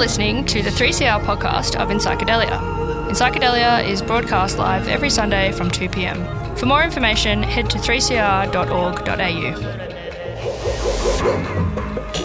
[0.00, 2.58] listening to the 3CR podcast of In Psychedelia.
[3.10, 6.24] In Psychedelia is broadcast live every Sunday from 2 pm.
[6.56, 8.50] For more information, head to 3cr.org.au.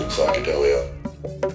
[0.07, 0.94] Psychedelia.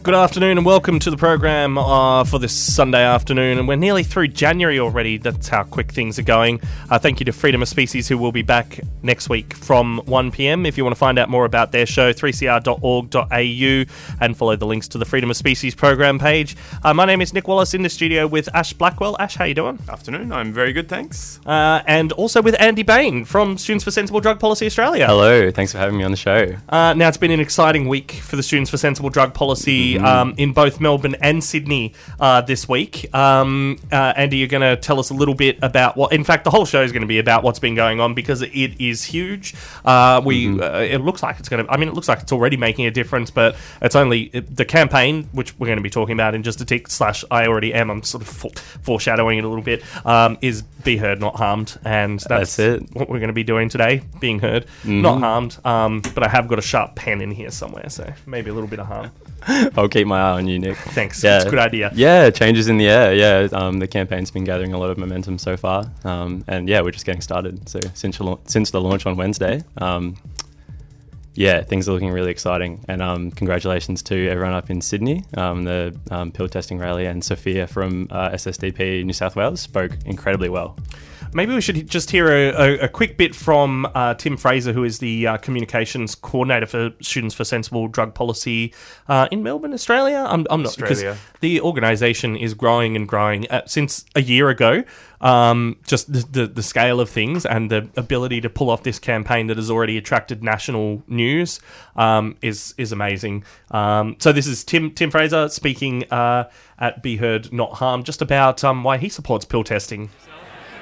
[0.03, 3.59] Good afternoon and welcome to the program uh, for this Sunday afternoon.
[3.59, 5.19] And we're nearly through January already.
[5.19, 6.63] That's how quick things are going.
[6.89, 10.31] Uh, thank you to Freedom of Species, who will be back next week from 1
[10.31, 10.65] pm.
[10.65, 13.95] If you want to find out more about their show, 3cr.org.au
[14.25, 16.57] and follow the links to the Freedom of Species program page.
[16.83, 19.19] Uh, my name is Nick Wallace in the studio with Ash Blackwell.
[19.21, 19.79] Ash, how are you doing?
[19.87, 21.41] Afternoon, I'm very good, thanks.
[21.45, 25.07] Uh, and also with Andy Bain from Students for Sensible Drug Policy Australia.
[25.07, 26.57] Hello, thanks for having me on the show.
[26.71, 30.35] Uh, now, it's been an exciting week for the Students for Sensible Drug Policy um,
[30.37, 33.13] in both Melbourne and Sydney uh, this week.
[33.15, 36.45] Um, uh, Andy, you're going to tell us a little bit about what, in fact,
[36.45, 39.05] the whole show is going to be about what's been going on because it is
[39.05, 39.55] huge.
[39.85, 42.33] Uh, we, uh, It looks like it's going to, I mean, it looks like it's
[42.33, 45.91] already making a difference, but it's only it- the campaign, which we're going to be
[45.91, 48.51] talking about in just a tick, slash, I already am, I'm sort of fore-
[48.83, 51.79] foreshadowing it a little bit, um, is be heard, not harmed.
[51.85, 52.83] And that's, That's it.
[52.95, 55.59] what we're going to be doing today, being heard, not harmed.
[55.65, 58.69] Um, but I have got a sharp pen in here somewhere, so maybe a little
[58.69, 59.11] bit of harm.
[59.81, 60.77] I'll keep my eye on you, Nick.
[60.77, 61.25] Thanks.
[61.25, 61.39] Yeah.
[61.39, 61.91] It's a good idea.
[61.95, 63.15] Yeah, changes in the air.
[63.15, 66.83] Yeah, um, the campaign's been gathering a lot of momentum so far, um, and yeah,
[66.83, 67.67] we're just getting started.
[67.67, 70.17] So since the since the launch on Wednesday, um,
[71.35, 72.85] yeah, things are looking really exciting.
[72.89, 75.25] And um, congratulations to everyone up in Sydney.
[75.35, 79.93] Um, the um, pill testing rally and Sophia from uh, SSDP New South Wales spoke
[80.05, 80.77] incredibly well.
[81.33, 84.83] Maybe we should just hear a, a, a quick bit from uh, Tim Fraser, who
[84.83, 88.75] is the uh, communications coordinator for Students for Sensible Drug Policy
[89.07, 90.27] uh, in Melbourne, Australia.
[90.29, 91.13] I'm, I'm not Australia.
[91.13, 94.83] because the organisation is growing and growing uh, since a year ago.
[95.21, 98.99] Um, just the, the the scale of things and the ability to pull off this
[98.99, 101.61] campaign that has already attracted national news
[101.95, 103.45] um, is is amazing.
[103.71, 108.23] Um, so this is Tim Tim Fraser speaking uh, at Be Heard Not Harmed, just
[108.23, 110.09] about um, why he supports pill testing.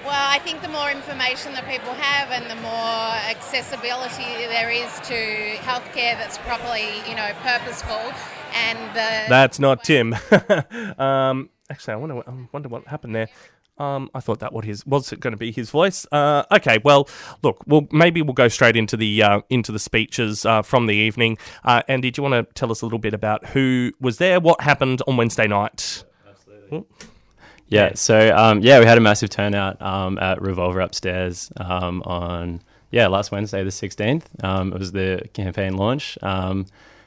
[0.09, 4.91] Well, I think the more information that people have and the more accessibility there is
[5.01, 8.15] to healthcare that's properly, you know, purposeful
[8.55, 10.15] and the That's not Tim.
[10.99, 13.29] um, actually, I wonder, what, I wonder what happened there.
[13.77, 16.07] Um, I thought that what his was it going to be his voice.
[16.11, 17.07] Uh, okay, well,
[17.43, 20.95] look, well, maybe we'll go straight into the uh, into the speeches uh, from the
[20.95, 21.37] evening.
[21.65, 24.41] Uh, Andy, do you want to tell us a little bit about who was there,
[24.41, 26.03] what happened on Wednesday night?
[27.69, 32.63] Yeah, so um, yeah, we had a massive turnout um, at Revolver upstairs um, on
[32.91, 34.29] yeah last Wednesday, the sixteenth.
[34.43, 36.65] Um, it was the campaign launch, um,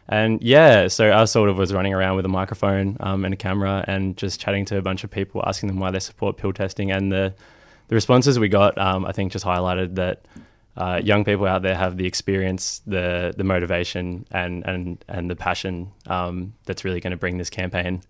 [0.08, 3.38] and yeah, so I sort of was running around with a microphone um, and a
[3.38, 6.54] camera and just chatting to a bunch of people, asking them why they support pill
[6.54, 7.34] testing, and the
[7.88, 10.26] the responses we got, um, I think, just highlighted that.
[10.78, 15.36] Uh, young people out there have the experience, the the motivation, and and and the
[15.36, 18.02] passion um, that's really going to bring this campaign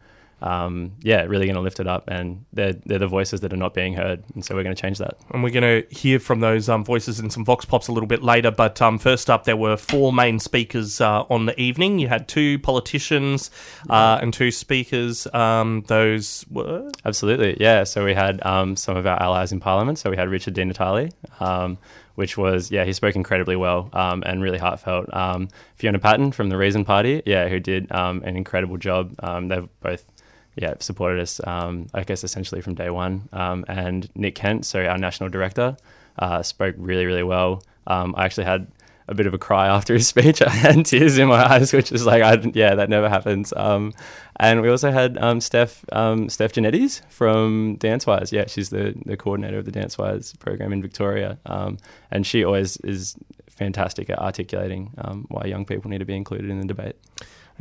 [0.42, 2.06] um, yeah, really going to lift it up.
[2.08, 4.24] And they're, they're the voices that are not being heard.
[4.34, 5.18] And so we're going to change that.
[5.32, 8.08] And we're going to hear from those um, voices in some Vox Pops a little
[8.08, 8.52] bit later.
[8.52, 12.00] But um, first up, there were four main speakers uh, on the evening.
[12.00, 13.52] You had two politicians
[13.90, 15.28] uh, and two speakers.
[15.34, 16.90] Um, those were.
[17.06, 17.58] Absolutely.
[17.60, 17.84] Yeah.
[17.84, 20.00] So we had um, some of our allies in Parliament.
[20.00, 21.78] So we had Richard Di Natale, um,
[22.16, 25.14] which was, yeah, he spoke incredibly well um, and really heartfelt.
[25.14, 29.16] Um, Fiona Patten from the Reason Party, yeah, who did um, an incredible job.
[29.20, 30.06] Um, they've both
[30.56, 33.30] yeah, supported us, um, I guess, essentially from day one.
[33.32, 35.78] Um, and Nick Kent, so our national director,
[36.20, 37.64] uh, spoke really, really well.
[37.88, 38.68] Um, I actually had
[39.08, 40.42] a bit of a cry after his speech.
[40.46, 43.54] I had tears in my eyes, which is like, I, yeah, that never happens.
[43.56, 43.94] Um,
[44.38, 48.32] and we also had um, Steph, um, Steph Genettis from DanceWise.
[48.32, 51.38] Yeah, she's the, the coordinator of the DanceWise program in Victoria.
[52.12, 53.16] And she always is
[53.50, 54.88] fantastic at articulating
[55.28, 56.96] why young people need to be included in the debate.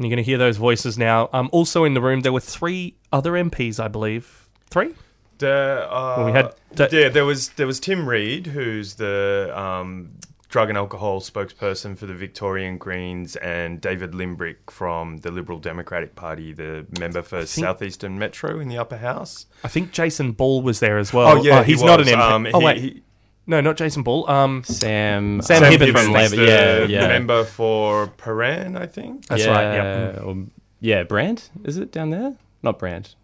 [0.00, 1.28] And you're going to hear those voices now.
[1.34, 4.48] Um, also in the room, there were three other MPs, I believe.
[4.70, 4.94] Three?
[5.36, 10.12] The, uh, Well, we had- yeah, there was there was Tim Read, who's the um,
[10.48, 16.14] drug and alcohol spokesperson for the Victorian Greens, and David Limbrick from the Liberal Democratic
[16.16, 19.44] Party, the member for Southeastern Metro in the Upper House.
[19.64, 21.28] I think Jason Ball was there as well.
[21.38, 22.18] Oh yeah, he's he not an MP.
[22.18, 23.02] Um, oh he- wait, he-
[23.46, 24.28] no, not Jason Ball.
[24.30, 26.36] Um, Sam, Sam uh, Hibbins from Labor.
[26.36, 27.08] the Yeah, yeah.
[27.08, 29.26] member for Prahran, I think.
[29.26, 29.74] That's yeah, right,
[30.14, 30.20] yeah.
[30.22, 30.46] or-
[30.80, 32.34] yeah, Brand is it down there?
[32.62, 33.14] Not Brand.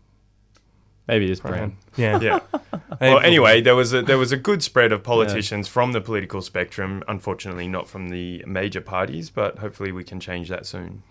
[1.08, 1.76] Maybe it is Brand.
[1.96, 2.40] yeah, Yeah.
[3.00, 6.42] well, anyway, there was a there was a good spread of politicians from the political
[6.42, 7.04] spectrum.
[7.06, 11.04] Unfortunately, not from the major parties, but hopefully we can change that soon.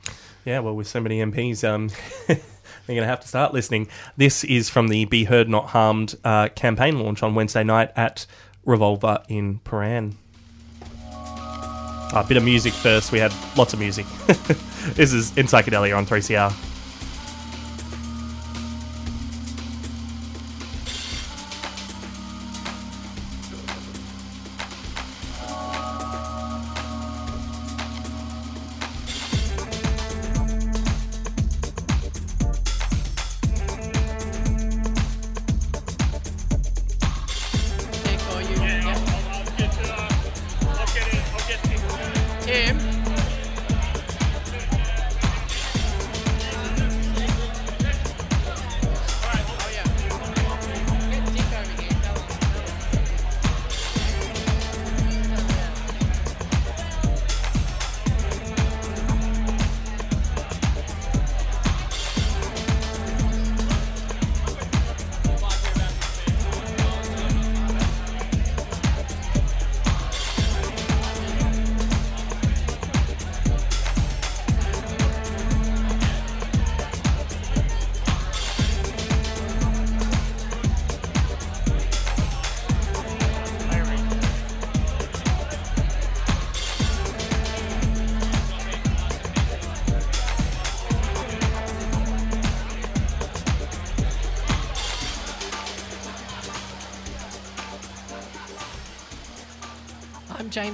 [0.44, 1.90] Yeah, well, with so many MPs, um,
[2.28, 2.38] they're
[2.88, 3.88] going to have to start listening.
[4.18, 8.28] This is from the Be Heard Not Harmed uh, campaign launch on Wednesday night at
[8.66, 10.14] Revolver in Prahran.
[12.14, 13.12] A bit of music first.
[13.12, 14.06] We had lots of music.
[14.94, 16.65] this is in Psychedelia on 3CR.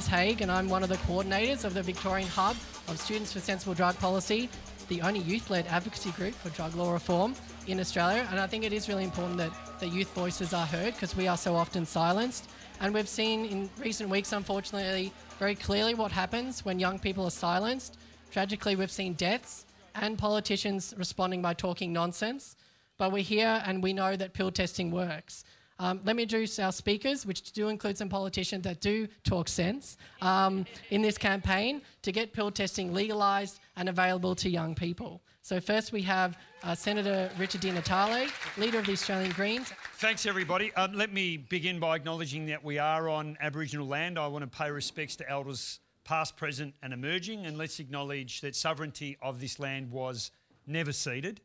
[0.02, 2.56] James Haig, and I'm one of the coordinators of the Victorian Hub
[2.88, 4.50] of Students for Sensible Drug Policy,
[4.88, 7.36] the only youth led advocacy group for drug law reform
[7.68, 8.28] in Australia.
[8.32, 11.28] And I think it is really important that the youth voices are heard because we
[11.28, 12.50] are so often silenced.
[12.80, 17.30] And we've seen in recent weeks, unfortunately, very clearly what happens when young people are
[17.30, 18.00] silenced.
[18.32, 22.56] Tragically, we've seen deaths and politicians responding by talking nonsense.
[22.98, 25.44] But we're here and we know that pill testing works.
[25.82, 29.98] Um, let me introduce our speakers, which do include some politicians that do talk sense
[30.22, 35.24] um, in this campaign to get pill testing legalised and available to young people.
[35.42, 39.74] So, first we have uh, Senator Richard Di Natale, leader of the Australian Greens.
[39.96, 40.72] Thanks, everybody.
[40.76, 44.20] Um, let me begin by acknowledging that we are on Aboriginal land.
[44.20, 48.56] I want to pay respects to elders past, present, and emerging, and let's acknowledge that
[48.56, 50.30] sovereignty of this land was
[50.68, 51.42] never ceded.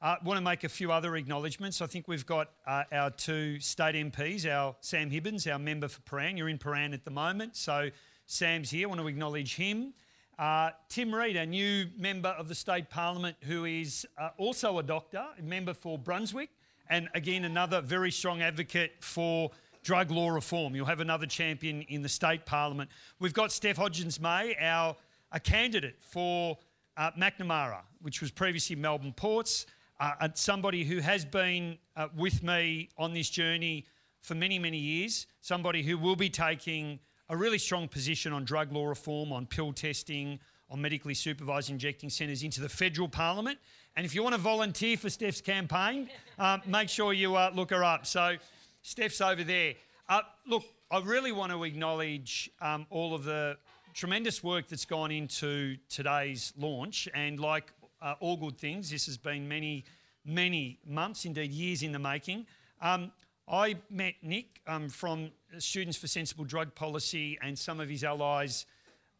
[0.00, 1.82] I uh, want to make a few other acknowledgements.
[1.82, 6.00] I think we've got uh, our two state MPs, our Sam Hibbins, our member for
[6.02, 6.38] Prahran.
[6.38, 7.90] You're in Prahran at the moment, so
[8.24, 8.86] Sam's here.
[8.86, 9.94] I want to acknowledge him.
[10.38, 14.84] Uh, Tim Read, a new member of the state parliament, who is uh, also a
[14.84, 16.50] doctor, a member for Brunswick,
[16.88, 19.50] and again another very strong advocate for
[19.82, 20.76] drug law reform.
[20.76, 22.88] You'll have another champion in the state parliament.
[23.18, 24.94] We've got Steph Hodgins May, our
[25.32, 26.56] a candidate for
[26.96, 29.66] uh, Macnamara, which was previously Melbourne Ports
[30.00, 33.86] uh, somebody who has been uh, with me on this journey
[34.20, 36.98] for many, many years, somebody who will be taking
[37.28, 40.38] a really strong position on drug law reform, on pill testing,
[40.70, 43.58] on medically supervised injecting centres into the federal parliament.
[43.96, 46.08] And if you want to volunteer for Steph's campaign,
[46.38, 48.06] uh, make sure you uh, look her up.
[48.06, 48.36] So,
[48.82, 49.74] Steph's over there.
[50.08, 53.58] Uh, look, I really want to acknowledge um, all of the
[53.94, 57.08] tremendous work that's gone into today's launch.
[57.12, 58.90] And like uh, all good things.
[58.90, 59.84] This has been many,
[60.24, 62.46] many months, indeed years in the making.
[62.80, 63.12] Um,
[63.50, 68.66] I met Nick um, from Students for Sensible Drug Policy and some of his allies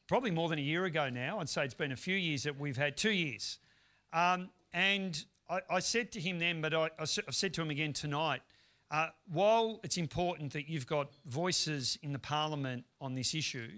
[0.06, 1.38] probably more than a year ago now.
[1.40, 3.58] I'd say it's been a few years that we've had, two years.
[4.12, 7.92] Um, and I, I, said to him then, but I, have said to him again
[7.92, 8.42] tonight,
[8.90, 13.68] uh, while it's important that you've got voices in the parliament on this issue,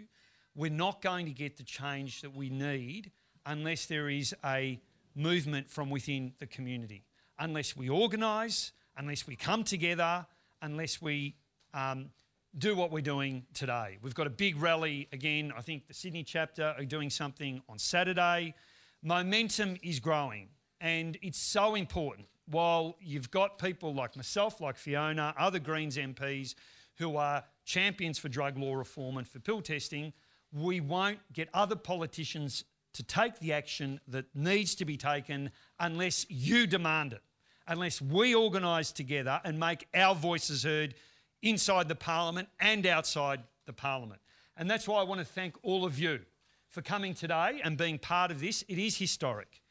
[0.54, 3.10] we're not going to get the change that we need
[3.46, 4.80] unless there is a
[5.14, 7.04] movement from within the community.
[7.38, 10.26] Unless we organise, unless we come together,
[10.62, 11.36] unless we
[11.72, 12.10] um,
[12.58, 13.98] do what we're doing today.
[14.02, 15.52] We've got a big rally again.
[15.56, 18.54] I think the Sydney chapter are doing something on Saturday.
[19.02, 20.48] Momentum is growing,
[20.80, 22.26] and it's so important.
[22.46, 26.54] While you've got people like myself, like Fiona, other Greens MPs
[26.98, 30.12] who are champions for drug law reform and for pill testing,
[30.52, 36.26] we won't get other politicians to take the action that needs to be taken unless
[36.28, 37.22] you demand it,
[37.66, 40.94] unless we organise together and make our voices heard
[41.42, 44.20] inside the Parliament and outside the Parliament.
[44.56, 46.20] And that's why I want to thank all of you
[46.68, 48.62] for coming today and being part of this.
[48.68, 49.62] It is historic.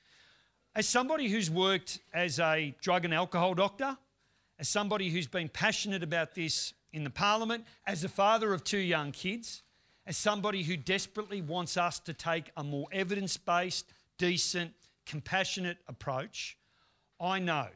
[0.76, 3.98] As somebody who's worked as a drug and alcohol doctor,
[4.60, 8.78] as somebody who's been passionate about this in the Parliament, as a father of two
[8.78, 9.64] young kids,
[10.10, 14.74] as somebody who desperately wants us to take a more evidence based, decent,
[15.06, 16.58] compassionate approach,
[17.22, 17.68] I know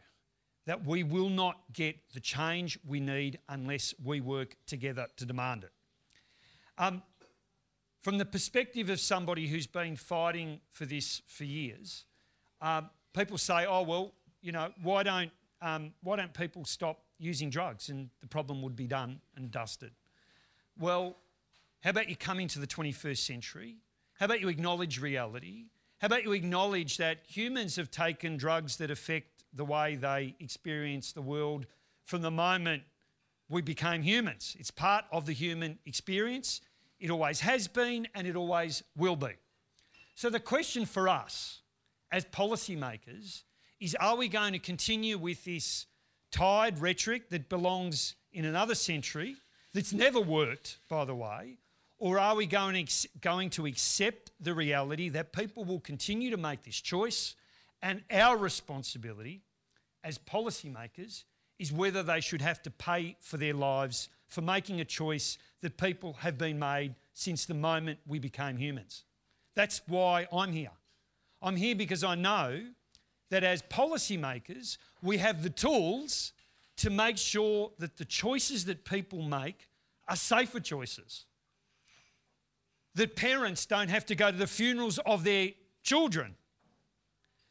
[0.65, 5.65] that we will not get the change we need unless we work together to demand
[5.65, 5.71] it.
[6.79, 7.03] Um,
[8.01, 12.05] from the perspective of somebody who's been fighting for this for years,
[12.61, 12.81] uh,
[13.13, 14.11] people say, "Oh well,
[14.41, 18.75] you know, why don't um, why don't people stop using drugs and the problem would
[18.75, 19.91] be done and dusted?"
[20.79, 21.15] Well,
[21.83, 23.75] how about you come into the 21st century?
[24.17, 25.65] How about you acknowledge reality?
[25.99, 31.11] How about you acknowledge that humans have taken drugs that affect the way they experience
[31.11, 31.65] the world
[32.05, 32.83] from the moment
[33.49, 34.55] we became humans?
[34.57, 36.61] It's part of the human experience.
[37.01, 39.33] It always has been and it always will be.
[40.15, 41.63] So, the question for us
[42.13, 43.43] as policymakers
[43.81, 45.85] is are we going to continue with this
[46.31, 49.35] tired rhetoric that belongs in another century,
[49.73, 51.57] that's never worked, by the way,
[52.03, 52.85] or are we going,
[53.21, 57.33] going to accept the reality that people will continue to make this choice
[57.81, 59.41] and our responsibility
[60.03, 61.23] as policymakers
[61.59, 65.77] is whether they should have to pay for their lives for making a choice that
[65.77, 69.05] people have been made since the moment we became humans.
[69.55, 70.75] That's why I'm here.
[71.41, 72.65] I'm here because I know
[73.29, 76.33] that as policymakers, we have the tools
[76.75, 79.69] to make sure that the choices that people make
[80.09, 81.27] are safer choices
[82.95, 85.49] that parents don't have to go to the funerals of their
[85.81, 86.35] children.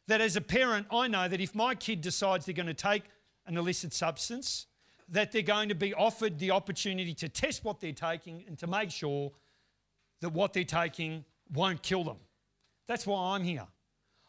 [0.07, 3.03] That as a parent, I know that if my kid decides they're going to take
[3.45, 4.67] an illicit substance,
[5.09, 8.67] that they're going to be offered the opportunity to test what they're taking and to
[8.67, 9.31] make sure
[10.21, 12.17] that what they're taking won't kill them.
[12.87, 13.67] That's why I'm here.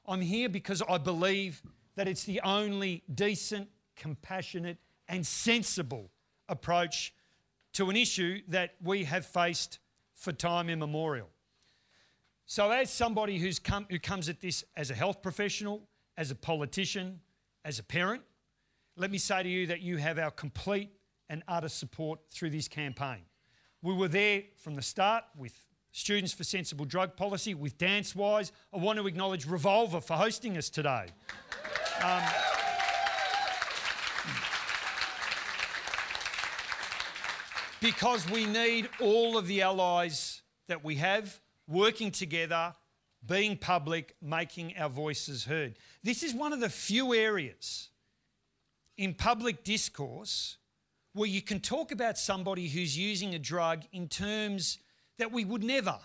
[0.07, 1.63] I'm here because I believe
[1.97, 4.79] that it's the only decent, compassionate,
[5.09, 6.11] and sensible
[6.49, 7.15] approach
[7.75, 9.79] to an issue that we have faced
[10.25, 11.29] for time immemorial.
[12.47, 15.83] So, as somebody who's come, who comes at this as a health professional,
[16.17, 17.21] as a politician,
[17.65, 18.23] as a parent,
[18.97, 20.91] let me say to you that you have our complete
[21.29, 23.23] and utter support through this campaign.
[23.83, 25.53] We were there from the start with
[25.93, 28.51] Students for Sensible Drug Policy, with DanceWise.
[28.73, 31.07] I want to acknowledge Revolver for hosting us today.
[32.03, 32.23] Um,
[37.85, 41.39] because we need all of the allies that we have
[41.69, 42.75] working together,
[43.27, 45.75] being public, making our voices heard.
[46.03, 47.91] This is one of the few areas
[48.97, 50.57] in public discourse
[51.13, 54.79] where you can talk about somebody who's using a drug in terms
[55.19, 55.99] that we would never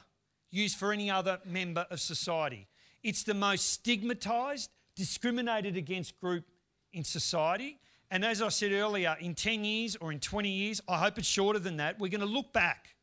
[0.52, 2.68] use for any other member of society.
[3.04, 4.68] It's the most stigmatised,
[4.98, 6.44] discriminated against group
[6.92, 7.80] in society.
[8.12, 11.28] And as I said earlier, in 10 years or in 20 years, I hope it's
[11.28, 12.96] shorter than that, we're going to look back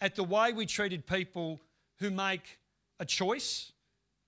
[0.00, 1.60] at the way we treated people
[1.98, 2.58] who make
[3.00, 3.72] a choice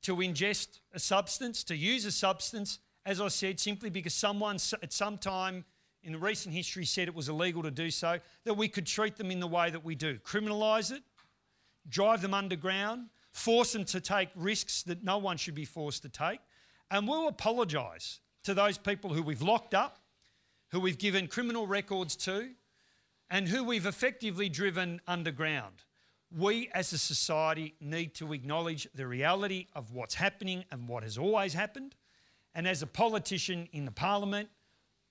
[0.02, 4.92] to ingest a substance, to use a substance, as I said, simply because someone at
[4.92, 5.64] some time
[6.02, 9.16] in the recent history said it was illegal to do so, that we could treat
[9.16, 11.02] them in the way that we do criminalise it,
[11.88, 16.08] drive them underground, force them to take risks that no one should be forced to
[16.08, 16.40] take.
[16.90, 19.98] And we'll apologise to those people who we've locked up,
[20.70, 22.50] who we've given criminal records to,
[23.28, 25.82] and who we've effectively driven underground.
[26.36, 31.18] We as a society need to acknowledge the reality of what's happening and what has
[31.18, 31.96] always happened.
[32.54, 34.48] And as a politician in the parliament,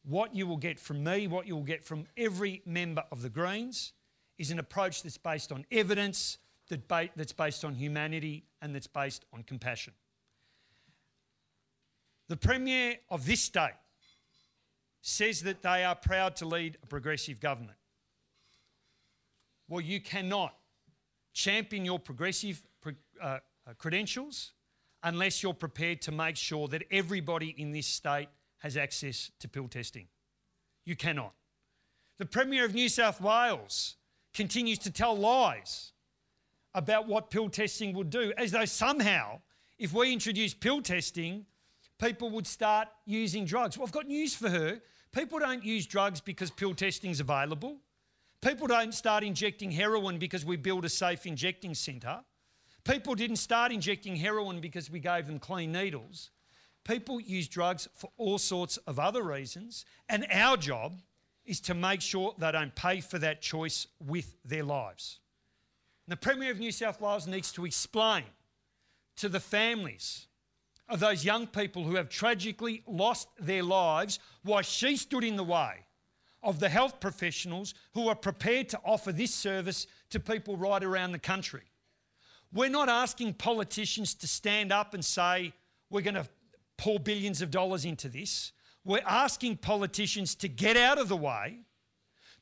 [0.03, 3.29] what you will get from me, what you will get from every member of the
[3.29, 3.91] Greens,
[4.37, 6.37] is an approach that's based on evidence,
[6.69, 9.93] that's based on humanity, and that's based on compassion.
[12.27, 13.75] The Premier of this state
[15.01, 17.77] says that they are proud to lead a progressive government.
[19.67, 20.55] Well, you cannot
[21.33, 23.39] champion your progressive uh, uh,
[23.77, 24.53] credentials
[25.03, 29.67] unless you're prepared to make sure that everybody in this state has access to pill
[29.67, 30.07] testing.
[30.85, 31.33] You cannot.
[32.17, 33.97] The Premier of New South Wales
[34.33, 35.91] continues to tell lies
[36.73, 39.39] about what pill testing would do, as though somehow,
[39.77, 41.45] if we introduce pill testing,
[41.99, 43.77] people would start using drugs.
[43.77, 44.81] Well, I've got news for her.
[45.11, 47.77] People don't use drugs because pill testing is available.
[48.41, 52.19] People don't start injecting heroin because we build a safe injecting centre.
[52.83, 56.29] People didn't start injecting heroin because we gave them clean needles.
[56.83, 60.93] People use drugs for all sorts of other reasons, and our job
[61.45, 65.19] is to make sure they don't pay for that choice with their lives.
[66.05, 68.25] And the Premier of New South Wales needs to explain
[69.15, 70.27] to the families
[70.87, 75.43] of those young people who have tragically lost their lives why she stood in the
[75.43, 75.85] way
[76.43, 81.11] of the health professionals who are prepared to offer this service to people right around
[81.11, 81.63] the country.
[82.53, 85.53] We're not asking politicians to stand up and say,
[85.89, 86.27] we're going to
[86.77, 88.51] pour billions of dollars into this.
[88.83, 91.61] We're asking politicians to get out of the way,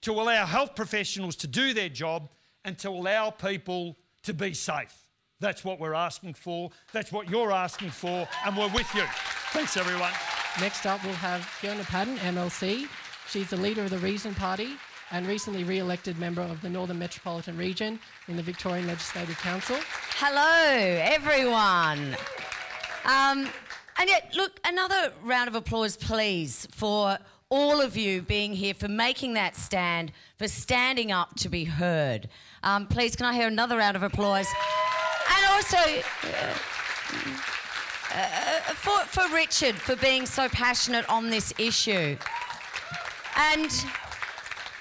[0.01, 2.29] to allow health professionals to do their job,
[2.65, 5.02] and to allow people to be safe.
[5.43, 6.71] That's what we're asking for.
[6.93, 9.03] That's what you're asking for, and we're with you.
[9.51, 10.13] Thanks, everyone.
[10.61, 12.87] Next up, we'll have Fiona Patten, MLC.
[13.27, 14.77] She's the leader of the Reason Party
[15.11, 19.75] and recently re elected member of the Northern Metropolitan Region in the Victorian Legislative Council.
[20.15, 22.15] Hello, everyone.
[23.03, 23.49] Um,
[23.99, 27.17] and yet, look, another round of applause, please, for
[27.49, 32.29] all of you being here, for making that stand, for standing up to be heard.
[32.63, 34.47] Um, please, can I hear another round of applause?
[35.53, 36.53] Also, uh,
[38.11, 42.17] uh, for, for Richard, for being so passionate on this issue.
[43.37, 43.69] And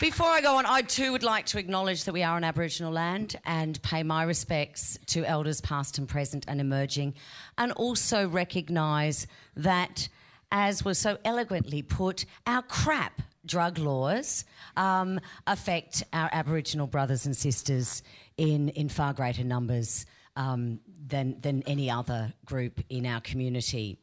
[0.01, 2.91] before I go on, I too would like to acknowledge that we are on Aboriginal
[2.91, 7.13] land and pay my respects to elders past and present and emerging,
[7.59, 10.09] and also recognise that,
[10.51, 14.47] as was so eloquently put, our crap drug laws
[14.79, 18.03] um, affect our Aboriginal brothers and sisters
[18.39, 23.99] in, in far greater numbers um, than, than any other group in our community.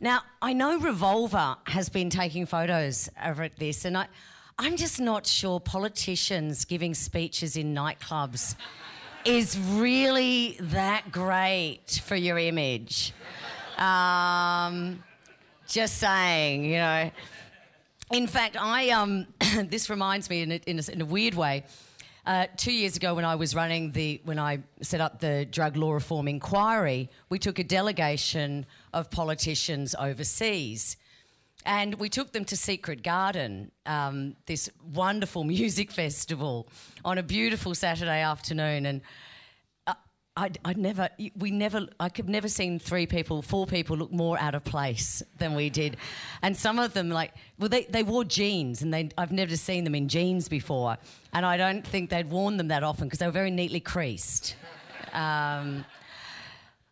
[0.00, 4.06] Now, I know Revolver has been taking photos over at this, and I,
[4.58, 8.54] I'm just not sure politicians giving speeches in nightclubs
[9.24, 13.12] is really that great for your image.
[13.76, 15.02] Um,
[15.66, 17.10] just saying, you know.
[18.10, 19.26] In fact, I um,
[19.64, 21.64] this reminds me in a, in a, in a weird way.
[22.28, 25.78] Uh, two years ago, when I was running the, when I set up the drug
[25.78, 30.98] law reform inquiry, we took a delegation of politicians overseas.
[31.64, 36.68] And we took them to Secret Garden, um, this wonderful music festival,
[37.02, 38.84] on a beautiful Saturday afternoon.
[38.84, 39.00] And
[40.38, 44.38] I'd, I'd, never, we never, I could never seen three people, four people look more
[44.38, 45.96] out of place than we did.
[46.42, 49.82] And some of them, like, well, they, they wore jeans and they, I've never seen
[49.82, 50.96] them in jeans before.
[51.32, 54.54] And I don't think they'd worn them that often because they were very neatly creased.
[55.12, 55.84] Um,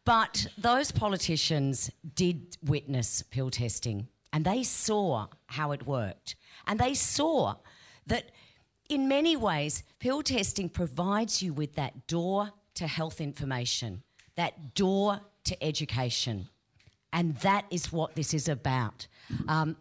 [0.04, 6.34] but those politicians did witness pill testing and they saw how it worked.
[6.66, 7.54] And they saw
[8.08, 8.32] that
[8.88, 14.02] in many ways, pill testing provides you with that door to health information,
[14.36, 16.48] that door to education.
[17.12, 19.06] And that is what this is about.
[19.48, 19.76] Um,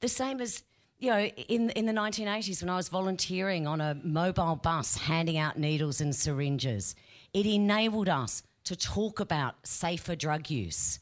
[0.00, 0.62] the same as,
[0.98, 5.38] you know, in, in the 1980s when I was volunteering on a mobile bus handing
[5.38, 6.94] out needles and syringes,
[7.32, 11.00] it enabled us to talk about safer drug use.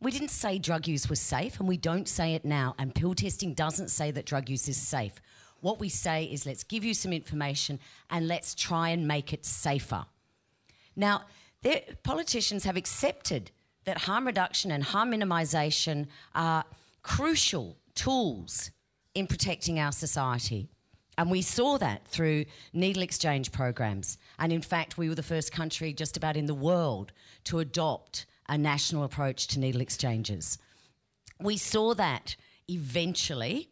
[0.00, 3.14] We didn't say drug use was safe, and we don't say it now, and pill
[3.14, 5.14] testing doesn't say that drug use is safe.
[5.60, 9.44] What we say is let's give you some information and let's try and make it
[9.44, 10.04] safer.
[10.96, 11.22] Now,
[12.02, 13.50] politicians have accepted
[13.84, 16.64] that harm reduction and harm minimisation are
[17.02, 18.70] crucial tools
[19.14, 20.68] in protecting our society.
[21.18, 24.18] And we saw that through needle exchange programs.
[24.38, 27.12] And in fact, we were the first country just about in the world
[27.44, 30.58] to adopt a national approach to needle exchanges.
[31.40, 32.36] We saw that
[32.68, 33.70] eventually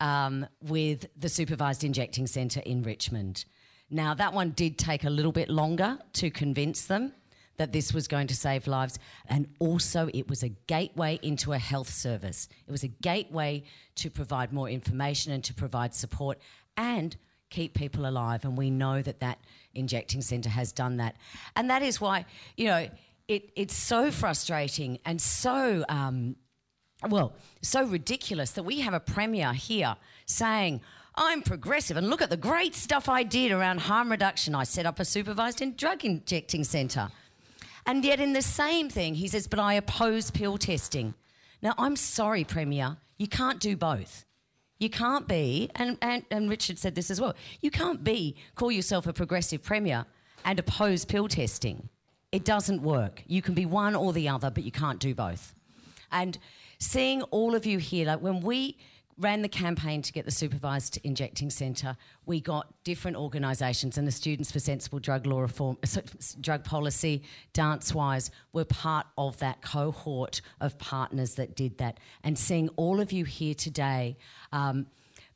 [0.00, 3.44] um, with the Supervised Injecting Centre in Richmond.
[3.92, 7.12] Now, that one did take a little bit longer to convince them
[7.58, 8.98] that this was going to save lives.
[9.28, 12.48] And also, it was a gateway into a health service.
[12.66, 13.64] It was a gateway
[13.96, 16.38] to provide more information and to provide support
[16.78, 17.14] and
[17.50, 18.46] keep people alive.
[18.46, 19.38] And we know that that
[19.74, 21.16] injecting centre has done that.
[21.54, 22.24] And that is why,
[22.56, 22.88] you know,
[23.28, 25.84] it, it's so frustrating and so.
[25.90, 26.36] Um,
[27.08, 30.80] well, so ridiculous that we have a premier here saying,
[31.14, 34.54] I'm progressive and look at the great stuff I did around harm reduction.
[34.54, 37.10] I set up a supervised drug injecting centre.
[37.84, 41.14] And yet, in the same thing, he says, But I oppose pill testing.
[41.60, 44.24] Now, I'm sorry, Premier, you can't do both.
[44.78, 48.72] You can't be, and, and, and Richard said this as well, you can't be, call
[48.72, 50.06] yourself a progressive Premier
[50.44, 51.88] and oppose pill testing.
[52.32, 53.22] It doesn't work.
[53.26, 55.54] You can be one or the other, but you can't do both.
[56.10, 56.36] And
[56.78, 58.76] seeing all of you here, like when we
[59.18, 61.96] ran the campaign to get the supervised injecting centre.
[62.26, 65.78] We got different organisations, and the Students for Sensible Drug Law Reform,
[66.40, 67.22] Drug Policy,
[67.54, 71.98] Dancewise were part of that cohort of partners that did that.
[72.24, 74.16] And seeing all of you here today,
[74.52, 74.86] um,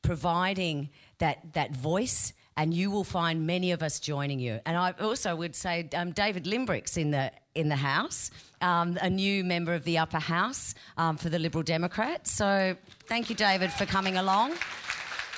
[0.02, 4.60] providing that that voice and you will find many of us joining you.
[4.64, 9.08] And I also would say um, David Limbrick's in the in the House, um, a
[9.08, 12.30] new member of the upper house um, for the Liberal Democrats.
[12.30, 12.76] So
[13.08, 14.52] thank you, David, for coming along.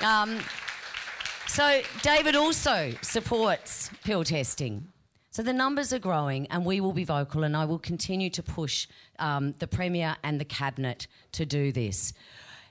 [0.04, 0.38] Um,
[1.46, 4.88] so David also supports pill testing.
[5.30, 8.42] So the numbers are growing, and we will be vocal, and I will continue to
[8.42, 12.12] push um, the Premier and the Cabinet to do this.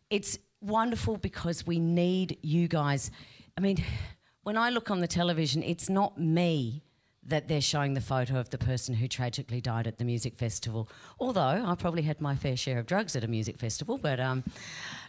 [0.10, 3.12] It's wonderful because we need you guys.
[3.57, 3.83] I mean,
[4.43, 6.83] when I look on the television, it's not me
[7.27, 10.89] that they're showing the photo of the person who tragically died at the music festival.
[11.19, 14.43] Although I probably had my fair share of drugs at a music festival, but um,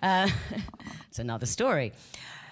[0.02, 0.28] uh,
[1.08, 1.92] it's another story.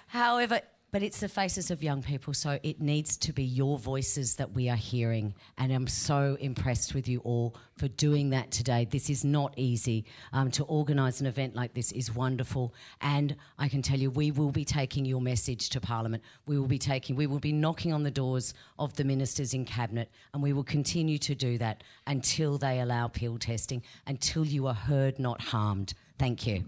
[0.08, 0.60] However,
[0.92, 4.52] but it's the faces of young people, so it needs to be your voices that
[4.52, 5.34] we are hearing.
[5.58, 8.86] And I'm so impressed with you all for doing that today.
[8.88, 10.04] This is not easy.
[10.32, 14.30] Um, to organise an event like this is wonderful, and I can tell you, we
[14.30, 16.22] will be taking your message to Parliament.
[16.46, 19.64] We will be taking, we will be knocking on the doors of the ministers in
[19.64, 24.66] cabinet, and we will continue to do that until they allow pill testing, until you
[24.66, 25.94] are heard, not harmed.
[26.18, 26.64] Thank you.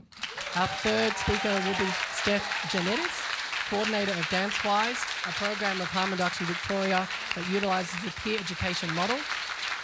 [0.57, 3.38] Our third speaker will be Steph Janetis
[3.70, 4.96] coordinator of Dancewise,
[5.28, 9.18] a program of harm reduction Victoria that utilises the peer education model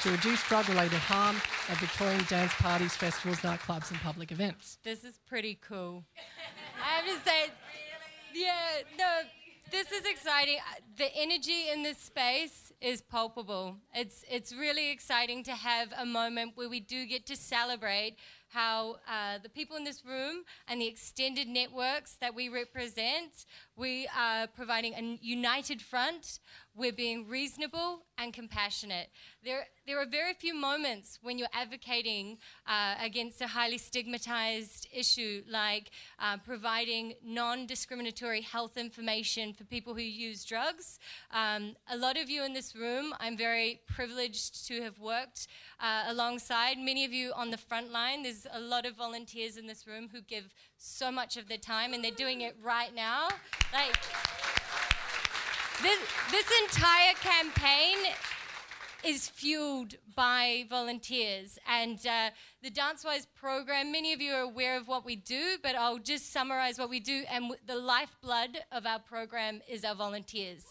[0.00, 1.36] to reduce drug-related harm
[1.68, 4.78] at Victorian dance parties, festivals, nightclubs and public events.
[4.82, 6.04] This is pretty cool.
[6.82, 7.50] I have to say,
[8.34, 9.20] yeah, no,
[9.70, 10.56] this is exciting.
[10.96, 13.76] The energy in this space is palpable.
[13.94, 18.16] It's, it's really exciting to have a moment where we do get to celebrate
[18.54, 24.08] how uh, the people in this room and the extended networks that we represent, we
[24.16, 26.38] are providing a united front.
[26.76, 29.08] We're being reasonable and compassionate.
[29.44, 35.42] There, there are very few moments when you're advocating uh, against a highly stigmatized issue
[35.48, 40.98] like uh, providing non discriminatory health information for people who use drugs.
[41.30, 45.46] Um, a lot of you in this room, I'm very privileged to have worked
[45.78, 46.76] uh, alongside.
[46.78, 50.08] Many of you on the front line, there's a lot of volunteers in this room
[50.10, 53.28] who give so much of their time, and they're doing it right now.
[53.72, 53.96] Like,
[55.82, 55.98] this,
[56.30, 57.96] this entire campaign
[59.04, 61.58] is fueled by volunteers.
[61.68, 62.30] And uh,
[62.62, 66.32] the DanceWise program, many of you are aware of what we do, but I'll just
[66.32, 67.24] summarize what we do.
[67.30, 70.64] And w- the lifeblood of our program is our volunteers.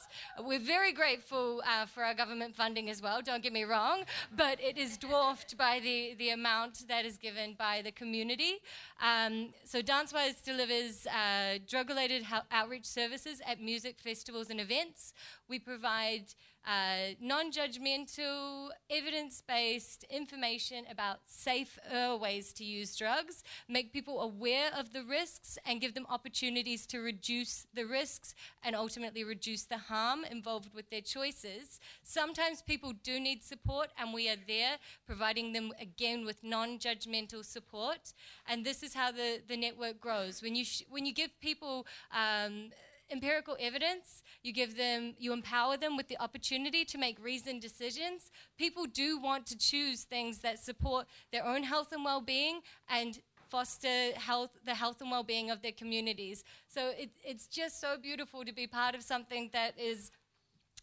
[0.44, 4.04] We're very grateful uh, for our government funding as well, don't get me wrong,
[4.36, 8.56] but it is dwarfed by the, the amount that is given by the community.
[9.02, 15.14] Um, so DanceWise delivers uh, drug related outreach services at music festivals and events.
[15.50, 16.34] We provide
[16.66, 24.70] uh, non judgmental, evidence based information about safer ways to use drugs, make people aware
[24.78, 29.78] of the risks, and give them opportunities to reduce the risks and ultimately reduce the
[29.78, 31.80] harm involved with their choices.
[32.04, 37.44] Sometimes people do need support, and we are there providing them again with non judgmental
[37.44, 38.14] support.
[38.48, 40.42] And this is how the, the network grows.
[40.42, 42.72] When you, sh- when you give people um,
[43.14, 48.32] empirical evidence, you give them, you empower them with the opportunity to make reasoned decisions.
[48.58, 54.12] People do want to choose things that support their own health and well-being and foster
[54.16, 56.44] health, the health and well-being of their communities.
[56.68, 60.10] So it, it's just so beautiful to be part of something that is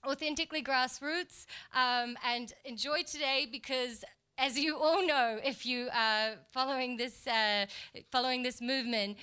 [0.06, 4.04] authentically grassroots um, and enjoy today because
[4.38, 7.66] as you all know, if you are following this, uh,
[8.10, 9.18] following this movement,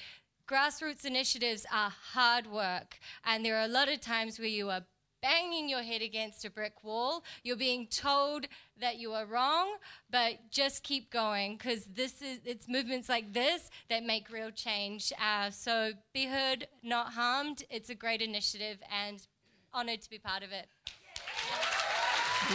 [0.48, 4.84] grassroots initiatives are hard work, and there are a lot of times where you are
[5.22, 7.24] banging your head against a brick wall.
[7.44, 8.46] You're being told
[8.80, 9.78] that you are wrong,
[10.10, 15.12] but just keep going because this is it's movements like this that make real change.
[15.22, 17.64] Uh, so be heard, not harmed.
[17.70, 19.26] It's a great initiative, and
[19.74, 20.68] honoured to be part of it.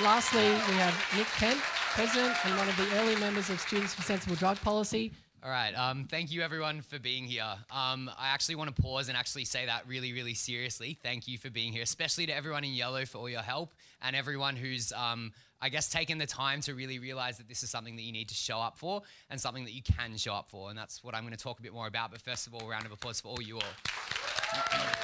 [0.02, 4.02] Lastly, we have Nick Kent, president and one of the early members of Students for
[4.02, 5.12] Sensible Drug Policy.
[5.44, 5.72] All right.
[5.76, 7.42] Um, thank you, everyone, for being here.
[7.68, 10.96] Um, I actually want to pause and actually say that really, really seriously.
[11.02, 14.14] Thank you for being here, especially to everyone in yellow for all your help and
[14.14, 17.96] everyone who's, um, I guess, taken the time to really realize that this is something
[17.96, 20.70] that you need to show up for and something that you can show up for.
[20.70, 22.12] And that's what I'm going to talk a bit more about.
[22.12, 25.01] But first of all, round of applause for all you all.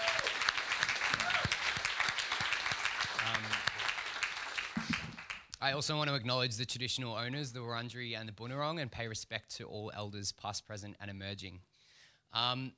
[5.60, 9.08] I also want to acknowledge the traditional owners, the Wurundjeri and the Bunurong, and pay
[9.08, 11.60] respect to all elders, past, present, and emerging.
[12.32, 12.72] Um,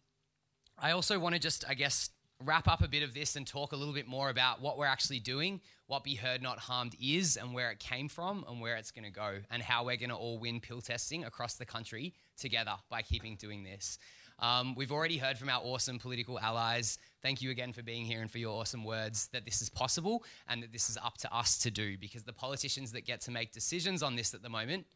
[0.79, 2.09] I also want to just, I guess,
[2.43, 4.87] wrap up a bit of this and talk a little bit more about what we're
[4.87, 8.77] actually doing, what Be Heard Not Harmed is, and where it came from, and where
[8.77, 11.67] it's going to go, and how we're going to all win pill testing across the
[11.67, 13.99] country together by keeping doing this.
[14.39, 16.97] Um, we've already heard from our awesome political allies.
[17.23, 20.25] Thank you again for being here and for your awesome words that this is possible
[20.49, 23.31] and that this is up to us to do because the politicians that get to
[23.31, 24.87] make decisions on this at the moment,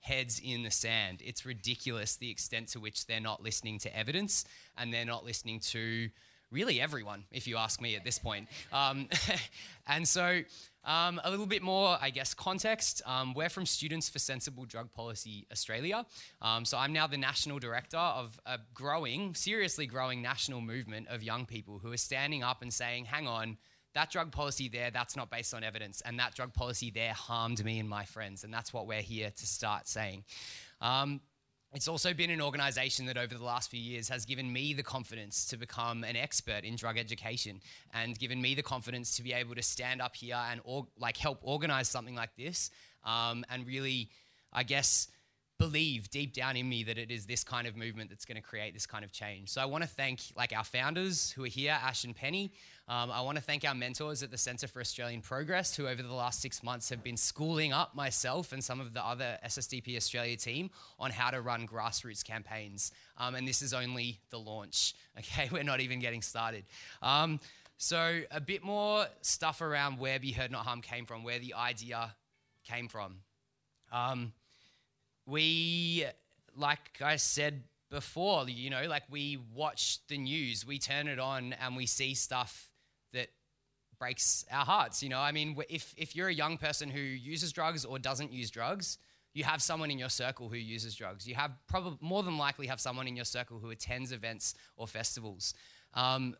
[0.00, 1.22] heads in the sand.
[1.24, 4.44] It's ridiculous the extent to which they're not listening to evidence
[4.76, 6.08] and they're not listening to
[6.50, 8.48] really everyone, if you ask me at this point.
[8.72, 9.08] Um,
[9.86, 10.40] and so
[10.84, 13.02] um, a little bit more, I guess, context.
[13.06, 16.06] Um, we're from Students for Sensible Drug Policy Australia.
[16.40, 21.22] Um, so I'm now the national director of a growing, seriously growing national movement of
[21.22, 23.58] young people who are standing up and saying, hang on,
[23.94, 26.00] that drug policy there, that's not based on evidence.
[26.02, 28.44] And that drug policy there harmed me and my friends.
[28.44, 30.24] And that's what we're here to start saying.
[30.80, 31.20] Um,
[31.72, 34.82] it's also been an organization that over the last few years has given me the
[34.82, 37.60] confidence to become an expert in drug education
[37.94, 41.16] and given me the confidence to be able to stand up here and or, like
[41.16, 42.70] help organize something like this
[43.04, 44.10] um, and really,
[44.52, 45.08] I guess,
[45.60, 48.42] believe deep down in me that it is this kind of movement that's going to
[48.42, 49.50] create this kind of change.
[49.50, 52.50] So I want to thank like our founders who are here, Ash and Penny.
[52.88, 56.02] Um, I want to thank our mentors at the Centre for Australian Progress, who over
[56.02, 59.98] the last six months have been schooling up myself and some of the other SSDP
[59.98, 62.90] Australia team on how to run grassroots campaigns.
[63.18, 64.94] Um, and this is only the launch.
[65.18, 66.64] Okay, we're not even getting started.
[67.02, 67.40] Um,
[67.76, 71.52] so a bit more stuff around where Be Heard Not Harm came from, where the
[71.52, 72.14] idea
[72.64, 73.16] came from.
[73.92, 74.32] Um,
[75.30, 76.04] we,
[76.56, 81.54] like I said before, you know, like we watch the news, we turn it on
[81.54, 82.70] and we see stuff
[83.12, 83.28] that
[83.98, 85.02] breaks our hearts.
[85.02, 88.32] You know, I mean, if, if you're a young person who uses drugs or doesn't
[88.32, 88.98] use drugs,
[89.32, 91.26] you have someone in your circle who uses drugs.
[91.26, 94.88] You have probably more than likely have someone in your circle who attends events or
[94.88, 95.54] festivals.
[95.94, 96.36] Um,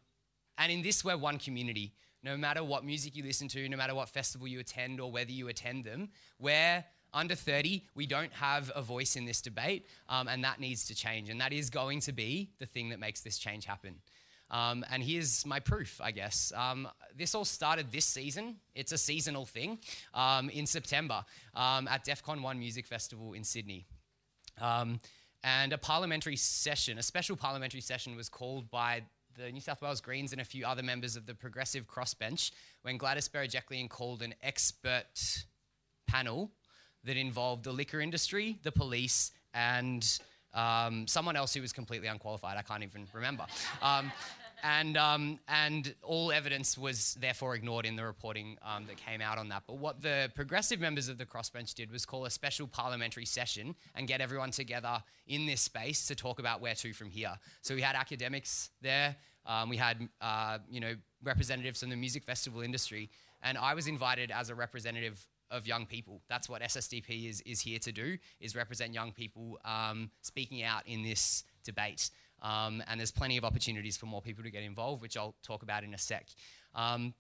[0.58, 1.94] and in this, we're one community.
[2.22, 5.30] no matter what music you listen to, no matter what festival you attend or whether
[5.30, 10.28] you attend them, we're under 30, we don't have a voice in this debate, um,
[10.28, 11.28] and that needs to change.
[11.28, 13.96] And that is going to be the thing that makes this change happen.
[14.50, 16.52] Um, and here's my proof, I guess.
[16.56, 18.56] Um, this all started this season.
[18.74, 19.78] It's a seasonal thing
[20.12, 23.86] um, in September um, at Defqon 1 Music Festival in Sydney.
[24.60, 24.98] Um,
[25.44, 29.02] and a parliamentary session, a special parliamentary session, was called by
[29.36, 32.50] the New South Wales Greens and a few other members of the Progressive Crossbench
[32.82, 35.44] when Gladys Berejiklian called an expert
[36.06, 36.50] panel
[37.04, 40.18] that involved the liquor industry, the police, and
[40.54, 42.56] um, someone else who was completely unqualified.
[42.56, 43.46] I can't even remember.
[43.82, 44.12] Um,
[44.62, 49.38] and, um, and all evidence was therefore ignored in the reporting um, that came out
[49.38, 49.62] on that.
[49.66, 53.74] But what the progressive members of the crossbench did was call a special parliamentary session
[53.94, 57.32] and get everyone together in this space to talk about where to from here.
[57.62, 62.24] So we had academics there, um, we had uh, you know representatives from the music
[62.24, 63.10] festival industry,
[63.42, 66.22] and I was invited as a representative of young people.
[66.28, 70.86] That's what SSDP is, is here to do, is represent young people um, speaking out
[70.86, 72.10] in this debate.
[72.42, 75.62] Um, and there's plenty of opportunities for more people to get involved, which I'll talk
[75.62, 76.26] about in a sec.
[76.74, 77.14] Um,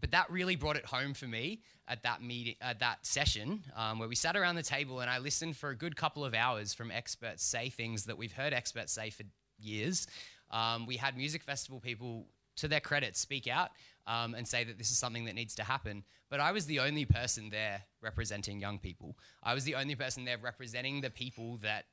[0.00, 3.98] but that really brought it home for me at that meeting, at that session, um,
[3.98, 6.74] where we sat around the table and I listened for a good couple of hours
[6.74, 9.22] from experts say things that we've heard experts say for
[9.58, 10.06] years.
[10.50, 13.70] Um, we had music festival people, to their credit, speak out
[14.06, 16.04] um, and say that this is something that needs to happen.
[16.30, 19.16] But I was the only person there representing young people.
[19.42, 21.86] I was the only person there representing the people that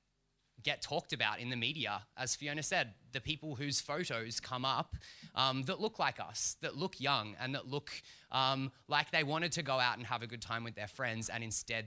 [0.61, 2.03] get talked about in the media.
[2.17, 4.95] As Fiona said, the people whose photos come up
[5.35, 7.91] um, that look like us, that look young, and that look
[8.31, 11.29] um, like they wanted to go out and have a good time with their friends,
[11.29, 11.85] and instead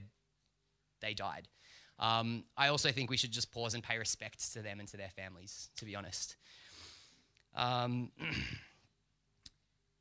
[1.01, 1.47] they died.
[1.99, 4.97] Um, I also think we should just pause and pay respect to them and to
[4.97, 6.35] their families, to be honest.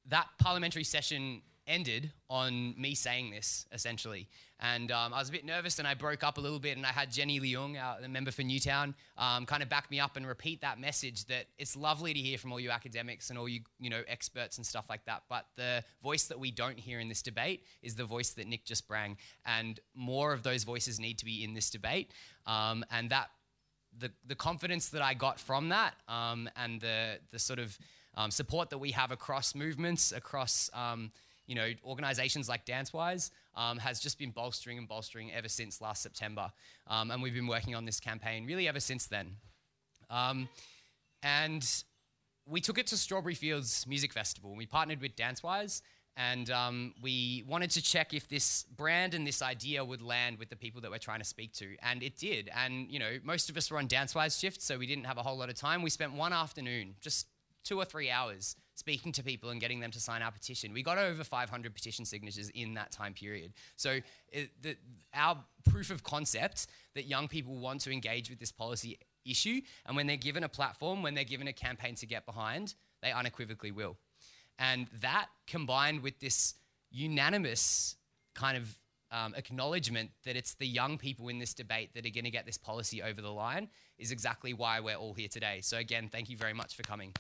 [0.09, 4.29] That parliamentary session ended on me saying this essentially.
[4.61, 6.87] And um, i was a bit nervous and i broke up a little bit and
[6.87, 10.17] i had jenny leong our, the member for newtown um, kind of back me up
[10.17, 13.49] and repeat that message that it's lovely to hear from all you academics and all
[13.49, 17.01] you you know experts and stuff like that but the voice that we don't hear
[17.01, 19.17] in this debate is the voice that nick just sprang.
[19.45, 22.13] And more of those voices need to be in this debate.
[22.47, 23.31] Um, and that
[23.99, 27.79] the, the confidence that i got from that um, and the, the sort of
[28.17, 31.11] um, support that we have across movements, across um,
[31.47, 36.03] you know organisations like DanceWise, um, has just been bolstering and bolstering ever since last
[36.03, 36.51] September,
[36.89, 39.37] um, and we've been working on this campaign really ever since then.
[40.11, 40.49] Um,
[41.23, 41.67] and
[42.47, 44.55] we took it to Strawberry Fields Music Festival.
[44.55, 45.83] We partnered with DanceWise,
[46.17, 50.49] and um, we wanted to check if this brand and this idea would land with
[50.49, 52.51] the people that we're trying to speak to, and it did.
[52.55, 55.23] And you know, most of us were on DanceWise shifts, so we didn't have a
[55.23, 55.83] whole lot of time.
[55.83, 57.27] We spent one afternoon just
[57.67, 60.73] two or three hours speaking to people and getting them to sign our petition.
[60.73, 63.53] We got over 500 petition signatures in that time period.
[63.77, 64.77] So it, the,
[65.15, 69.97] our proof of concept that young people want to engage with this policy issue, and
[69.97, 73.73] when they're given a platform, when they're given a campaign to get behind, they unequivocally
[73.73, 73.97] will.
[74.59, 76.55] And that combined with this
[76.91, 77.97] unanimous
[78.35, 78.79] kind of
[79.11, 82.47] um, acknowledgement that it's the young people in this debate that are going to get
[82.47, 85.61] this policy over the line is exactly why we're all here today.
[85.63, 87.13] So, again, thank you very much for coming.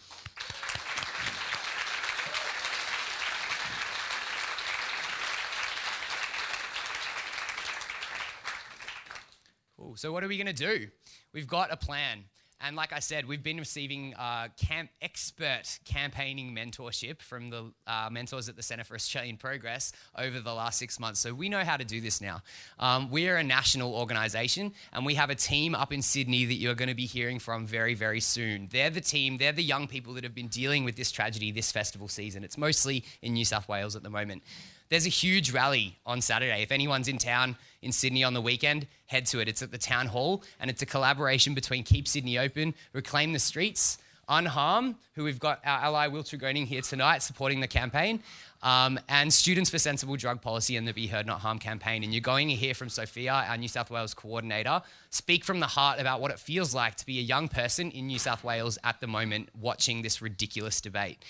[9.76, 9.96] Cool.
[9.96, 10.88] So, what are we going to do?
[11.32, 12.24] We've got a plan.
[12.60, 18.08] And like I said, we've been receiving uh, camp expert campaigning mentorship from the uh,
[18.10, 21.20] mentors at the Centre for Australian Progress over the last six months.
[21.20, 22.42] So we know how to do this now.
[22.78, 26.54] Um, we are a national organisation and we have a team up in Sydney that
[26.54, 28.68] you're going to be hearing from very, very soon.
[28.72, 31.70] They're the team, they're the young people that have been dealing with this tragedy this
[31.70, 32.42] festival season.
[32.42, 34.42] It's mostly in New South Wales at the moment.
[34.88, 36.62] There's a huge rally on Saturday.
[36.62, 39.48] If anyone's in town in Sydney on the weekend, head to it.
[39.48, 43.38] It's at the town hall, and it's a collaboration between Keep Sydney Open, Reclaim the
[43.38, 48.20] Streets, Unharm, who we've got our ally Will Tregoning here tonight supporting the campaign,
[48.62, 52.02] um, and Students for Sensible Drug Policy and the Be Heard Not Harm campaign.
[52.02, 55.66] And you're going to hear from Sophia, our New South Wales coordinator, speak from the
[55.66, 58.78] heart about what it feels like to be a young person in New South Wales
[58.82, 61.22] at the moment watching this ridiculous debate.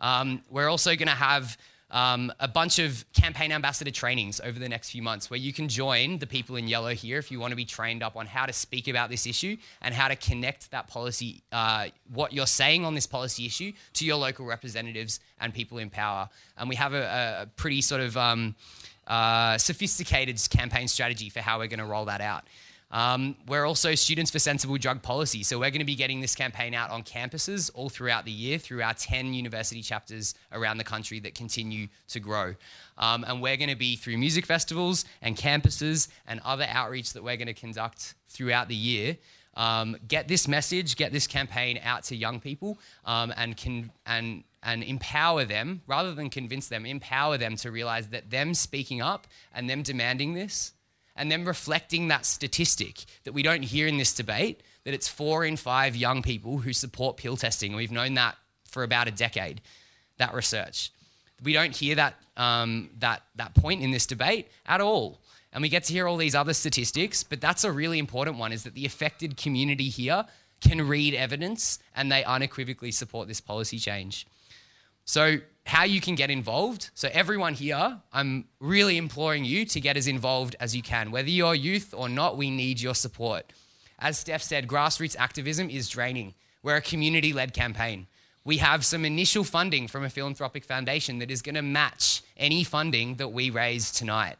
[0.00, 1.56] Um, we're also going to have
[1.90, 5.68] um, a bunch of campaign ambassador trainings over the next few months where you can
[5.68, 8.46] join the people in yellow here if you want to be trained up on how
[8.46, 12.84] to speak about this issue and how to connect that policy, uh, what you're saying
[12.84, 16.28] on this policy issue, to your local representatives and people in power.
[16.56, 18.54] And we have a, a pretty sort of um,
[19.06, 22.44] uh, sophisticated campaign strategy for how we're going to roll that out.
[22.90, 25.42] Um, we're also Students for Sensible Drug Policy.
[25.42, 28.58] So we're going to be getting this campaign out on campuses all throughout the year
[28.58, 32.54] through our 10 university chapters around the country that continue to grow.
[32.98, 37.22] Um, and we're going to be through music festivals and campuses and other outreach that
[37.22, 39.16] we're going to conduct throughout the year.
[39.54, 44.44] Um, get this message, get this campaign out to young people, um, and can and
[44.62, 46.86] and empower them rather than convince them.
[46.86, 50.72] Empower them to realize that them speaking up and them demanding this
[51.20, 55.44] and then reflecting that statistic that we don't hear in this debate that it's four
[55.44, 57.76] in five young people who support pill testing.
[57.76, 59.60] We've known that for about a decade,
[60.16, 60.90] that research.
[61.44, 65.20] We don't hear that, um, that, that point in this debate at all.
[65.52, 68.50] And we get to hear all these other statistics, but that's a really important one
[68.50, 70.24] is that the affected community here
[70.62, 74.26] can read evidence and they unequivocally support this policy change.
[75.04, 75.36] So,
[75.70, 76.90] how you can get involved.
[76.94, 81.12] So, everyone here, I'm really imploring you to get as involved as you can.
[81.12, 83.52] Whether you're youth or not, we need your support.
[84.00, 86.34] As Steph said, grassroots activism is draining.
[86.64, 88.08] We're a community led campaign.
[88.44, 92.64] We have some initial funding from a philanthropic foundation that is going to match any
[92.64, 94.38] funding that we raise tonight.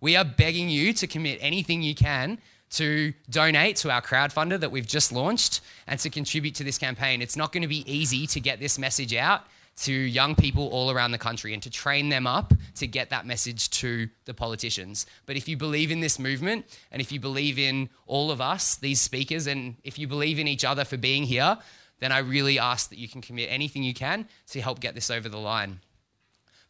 [0.00, 2.38] We are begging you to commit anything you can
[2.70, 7.20] to donate to our crowdfunder that we've just launched and to contribute to this campaign.
[7.20, 9.44] It's not going to be easy to get this message out
[9.76, 13.26] to young people all around the country and to train them up to get that
[13.26, 15.06] message to the politicians.
[15.26, 18.76] But if you believe in this movement and if you believe in all of us,
[18.76, 21.56] these speakers, and if you believe in each other for being here,
[22.00, 25.10] then I really ask that you can commit anything you can to help get this
[25.10, 25.80] over the line.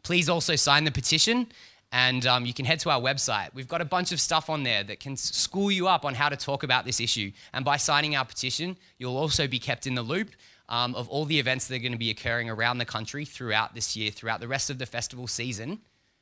[0.03, 1.49] Please also sign the petition
[1.93, 3.53] and um, you can head to our website.
[3.53, 6.29] We've got a bunch of stuff on there that can school you up on how
[6.29, 7.33] to talk about this issue.
[7.53, 10.31] And by signing our petition, you'll also be kept in the loop
[10.71, 13.75] um, of all the events that are going to be occurring around the country throughout
[13.75, 15.81] this year, throughout the rest of the festival season,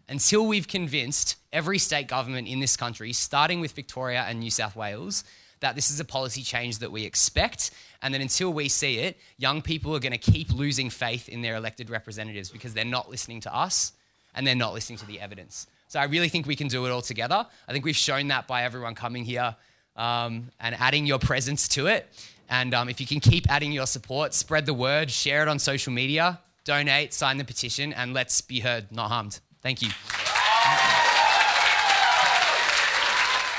[0.08, 4.74] until we've convinced every state government in this country, starting with Victoria and New South
[4.74, 5.22] Wales,
[5.60, 9.18] that this is a policy change that we expect, and that until we see it,
[9.36, 13.10] young people are going to keep losing faith in their elected representatives because they're not
[13.10, 13.92] listening to us
[14.34, 15.66] and they're not listening to the evidence.
[15.88, 17.46] So I really think we can do it all together.
[17.66, 19.56] I think we've shown that by everyone coming here
[19.96, 22.08] um, and adding your presence to it.
[22.48, 25.58] And um, if you can keep adding your support, spread the word, share it on
[25.58, 29.40] social media, donate, sign the petition, and let's be heard, not harmed.
[29.62, 29.88] Thank you.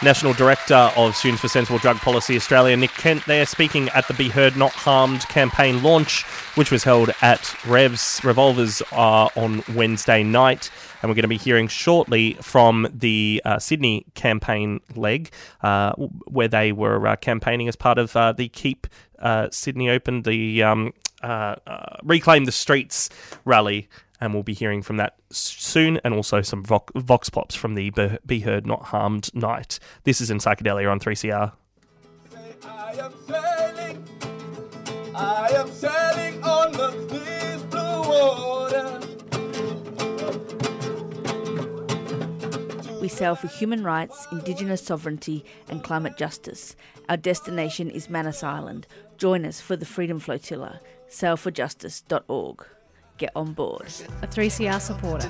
[0.01, 4.13] National Director of Students for Sensible Drug Policy Australia, Nick Kent, there speaking at the
[4.13, 6.23] Be Heard Not Harmed campaign launch,
[6.55, 10.71] which was held at Revs Revolvers uh, on Wednesday night.
[11.01, 15.31] And we're going to be hearing shortly from the uh, Sydney campaign leg,
[15.63, 18.87] uh, where they were uh, campaigning as part of uh, the Keep
[19.19, 20.93] uh, Sydney Open, the um,
[22.03, 23.09] Reclaim the Streets
[23.43, 23.89] rally
[24.21, 27.91] and we'll be hearing from that soon, and also some vox pops from the
[28.25, 29.79] Be Heard Not Harmed night.
[30.03, 31.53] This is in Psychedelia on 3CR.
[32.65, 34.03] I am sailing,
[35.15, 36.91] I am sailing on the
[37.69, 38.99] blue water.
[42.99, 46.75] We sail for human rights, Indigenous sovereignty, and climate justice.
[47.07, 48.87] Our destination is Manus Island.
[49.17, 50.81] Join us for the Freedom Flotilla.
[51.09, 52.65] Sailforjustice.org
[53.19, 53.85] get on board.
[54.23, 55.27] A 3CR supporter.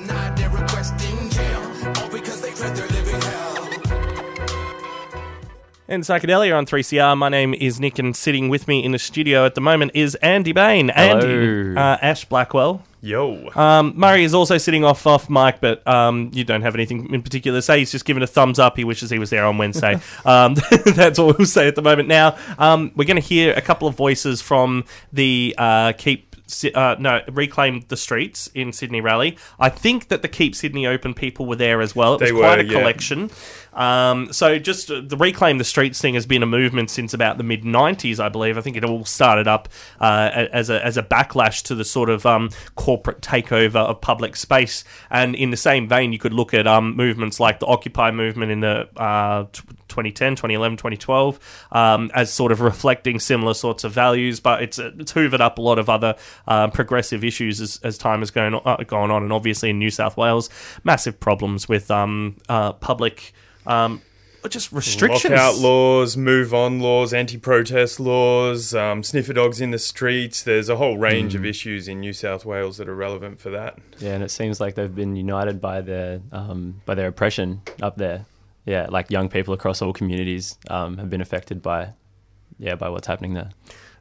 [5.87, 7.17] And Psychedelia on 3CR.
[7.17, 10.13] My name is Nick, and sitting with me in the studio at the moment is
[10.15, 10.89] Andy Bain.
[10.95, 11.19] Hello.
[11.19, 12.83] Andy, uh, Ash Blackwell.
[13.01, 13.49] Yo.
[13.55, 17.23] Um, Murray is also sitting off off mic, but um, you don't have anything in
[17.23, 17.79] particular to say.
[17.79, 18.77] He's just given a thumbs up.
[18.77, 19.99] He wishes he was there on Wednesday.
[20.25, 20.53] um,
[20.85, 22.07] that's all we'll say at the moment.
[22.07, 26.28] Now, um, we're going to hear a couple of voices from the uh, Keep
[26.73, 29.37] uh, no, reclaim the streets in Sydney Rally.
[29.59, 32.15] I think that the Keep Sydney Open people were there as well.
[32.15, 33.29] It was they quite were, a collection.
[33.74, 37.38] Um, so just uh, the reclaim the streets thing has been a movement since about
[37.38, 38.57] the mid '90s, I believe.
[38.57, 42.09] I think it all started up uh, as a as a backlash to the sort
[42.09, 44.84] of um, corporate takeover of public space.
[45.09, 48.51] And in the same vein, you could look at um, movements like the Occupy movement
[48.51, 49.45] in the uh,
[49.89, 55.11] 2010, 2011, 2012 um, as sort of reflecting similar sorts of values, but it's it's
[55.13, 56.15] hoovered up a lot of other
[56.47, 59.80] uh, progressive issues as, as time has gone on, uh, gone on, and obviously in
[59.80, 60.49] New South Wales,
[60.84, 63.34] massive problems with um, uh, public.
[63.70, 64.01] Um,
[64.47, 70.41] just restrictions, lockout laws, move on laws, anti-protest laws, um, sniffer dogs in the streets.
[70.41, 71.38] There's a whole range mm.
[71.38, 73.78] of issues in New South Wales that are relevant for that.
[73.99, 77.97] Yeah, and it seems like they've been united by their um, by their oppression up
[77.97, 78.26] there
[78.70, 81.93] yeah, like young people across all communities um, have been affected by
[82.59, 83.49] yeah by what's happening there.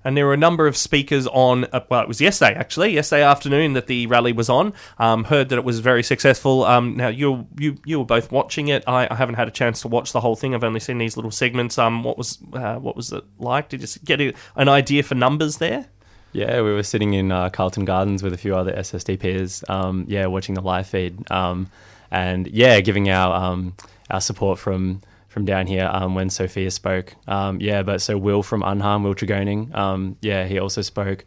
[0.09, 1.67] And there were a number of speakers on.
[1.67, 4.73] Uh, well, it was yesterday actually, yesterday afternoon that the rally was on.
[4.99, 6.65] Um, heard that it was very successful.
[6.65, 8.83] Um, now you you you were both watching it.
[8.87, 10.55] I, I, haven't had a chance to watch the whole thing.
[10.55, 11.77] I've only seen these little segments.
[11.77, 13.69] Um, what was uh, what was it like?
[13.69, 15.85] Did you get an idea for numbers there?
[16.33, 19.63] Yeah, we were sitting in uh, Carlton Gardens with a few other SSD peers.
[19.69, 21.71] Um, yeah, watching the live feed, um,
[22.11, 23.75] and yeah, giving our um,
[24.09, 27.15] our support from from down here um, when Sophia spoke.
[27.27, 31.25] Um, yeah, but so Will from Unharmed, Will Tregoning, um, yeah, he also spoke.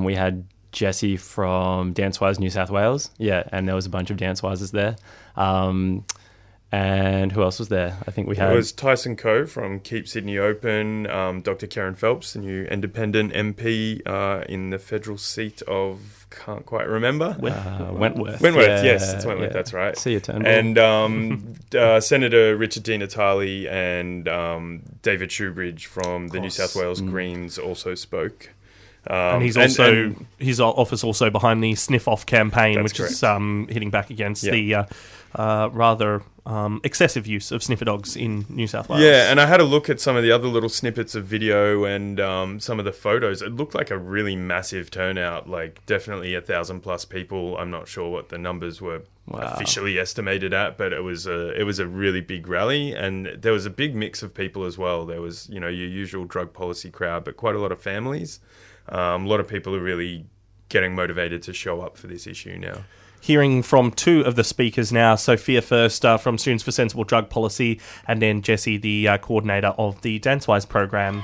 [0.00, 4.16] we had Jesse from DanceWize New South Wales, yeah, and there was a bunch of
[4.16, 4.96] DanceWizes there.
[6.72, 7.98] And who else was there?
[8.08, 8.50] I think we had.
[8.50, 11.66] It was Tyson Koh from Keep Sydney Open, um, Dr.
[11.66, 17.36] Kerryn Phelps, the new independent MP uh, in the federal seat of, can't quite remember.
[17.42, 18.40] Uh, Wentworth.
[18.40, 19.52] Wentworth, yeah, yes, it's Wentworth, yeah.
[19.52, 19.98] that's right.
[19.98, 20.50] See you, Turnbull.
[20.50, 26.74] And um, uh, Senator Richard Di Natale and um, David Shoebridge from the New South
[26.74, 27.10] Wales mm.
[27.10, 28.48] Greens also spoke.
[29.06, 32.96] Um, and he's also and, and, his office also behind the sniff off campaign, which
[32.96, 33.12] correct.
[33.12, 34.52] is um, hitting back against yep.
[34.52, 34.84] the uh,
[35.34, 39.02] uh, rather um, excessive use of sniffer dogs in New South Wales.
[39.02, 41.84] Yeah, and I had a look at some of the other little snippets of video
[41.84, 43.42] and um, some of the photos.
[43.42, 47.56] It looked like a really massive turnout, like definitely a thousand plus people.
[47.58, 49.40] I'm not sure what the numbers were wow.
[49.40, 53.52] officially estimated at, but it was a it was a really big rally, and there
[53.52, 55.06] was a big mix of people as well.
[55.06, 58.40] There was you know your usual drug policy crowd, but quite a lot of families.
[58.88, 60.26] Um, a lot of people are really
[60.68, 62.84] getting motivated to show up for this issue now
[63.22, 65.14] hearing from two of the speakers now.
[65.14, 69.68] Sophia first uh, from Students for Sensible Drug Policy, and then Jesse, the uh, coordinator
[69.78, 71.22] of the DanceWize program.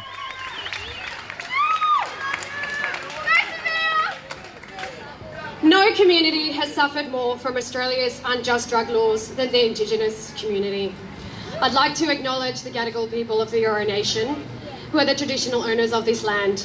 [5.60, 10.94] No community has suffered more from Australia's unjust drug laws than the Indigenous community.
[11.60, 14.36] I'd like to acknowledge the Gadigal people of the Eora Nation,
[14.92, 16.64] who are the traditional owners of this land.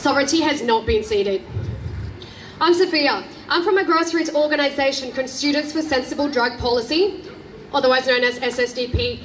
[0.00, 1.42] Sovereignty has not been ceded.
[2.58, 3.22] I'm Sophia.
[3.50, 7.22] I'm from a grassroots organisation called Students for Sensible Drug Policy,
[7.74, 9.22] otherwise known as SSDP.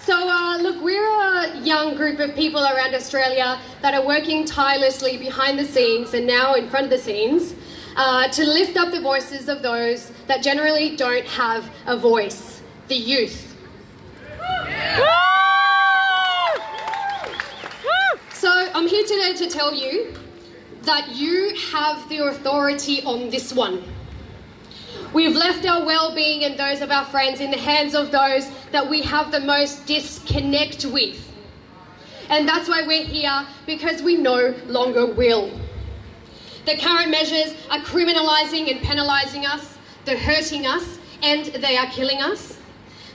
[0.00, 5.18] So, uh, look, we're a young group of people around Australia that are working tirelessly
[5.18, 7.54] behind the scenes and now in front of the scenes
[7.96, 12.96] uh, to lift up the voices of those that generally don't have a voice the
[12.96, 13.54] youth.
[18.46, 20.14] So, I'm here today to tell you
[20.82, 23.82] that you have the authority on this one.
[25.12, 28.48] We've left our well being and those of our friends in the hands of those
[28.70, 31.28] that we have the most disconnect with.
[32.28, 35.50] And that's why we're here, because we no longer will.
[36.66, 42.22] The current measures are criminalising and penalising us, they're hurting us, and they are killing
[42.22, 42.60] us.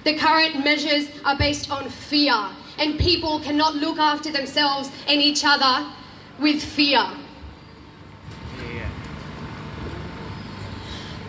[0.04, 2.50] The current measures are based on fear,
[2.82, 5.88] and people cannot look after themselves and each other
[6.40, 7.06] with fear.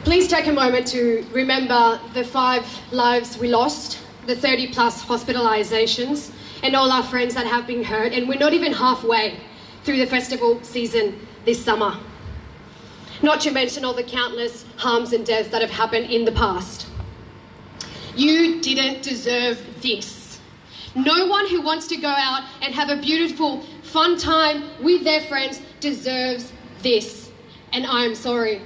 [0.05, 6.33] Please take a moment to remember the five lives we lost, the 30 plus hospitalisations,
[6.63, 9.39] and all our friends that have been hurt, and we're not even halfway
[9.85, 11.97] through the festival season this summer.
[13.23, 16.87] Not to mention all the countless harms and deaths that have happened in the past.
[18.17, 20.22] You didn't deserve this.
[20.95, 25.23] No one who wants to go out and have a beautiful, fun time with their
[25.23, 27.31] friends deserves this.
[27.73, 28.61] And I am sorry.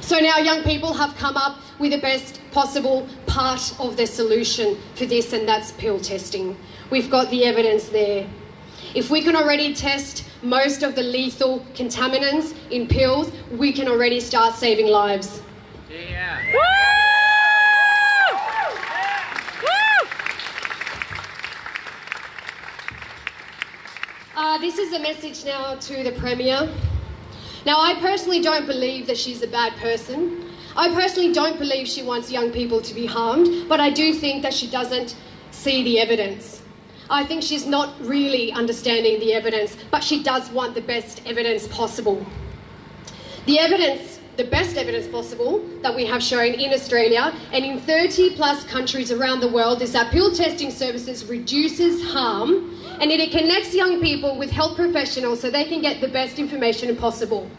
[0.00, 4.78] So now young people have come up with the best possible part of the solution
[4.94, 6.56] for this, and that's pill testing.
[6.90, 8.26] We've got the evidence there.
[8.94, 14.20] If we can already test most of the lethal contaminants in pills, we can already
[14.20, 15.42] start saving lives.
[15.90, 16.40] Yeah.
[24.56, 26.66] Uh, this is a message now to the Premier.
[27.66, 30.50] Now, I personally don't believe that she's a bad person.
[30.74, 34.42] I personally don't believe she wants young people to be harmed, but I do think
[34.44, 35.14] that she doesn't
[35.50, 36.62] see the evidence.
[37.10, 41.68] I think she's not really understanding the evidence, but she does want the best evidence
[41.68, 42.24] possible.
[43.44, 48.36] The evidence, the best evidence possible that we have shown in Australia and in 30
[48.36, 53.74] plus countries around the world is that pill testing services reduces harm and it connects
[53.74, 57.50] young people with health professionals so they can get the best information possible.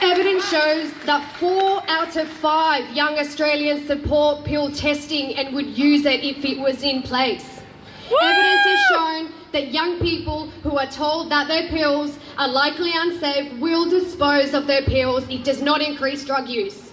[0.00, 6.04] Evidence shows that four out of five young Australians support pill testing and would use
[6.04, 7.60] it if it was in place.
[8.22, 13.52] Evidence has shown that young people who are told that their pills are likely unsafe
[13.58, 15.28] will dispose of their pills.
[15.28, 16.92] It does not increase drug use.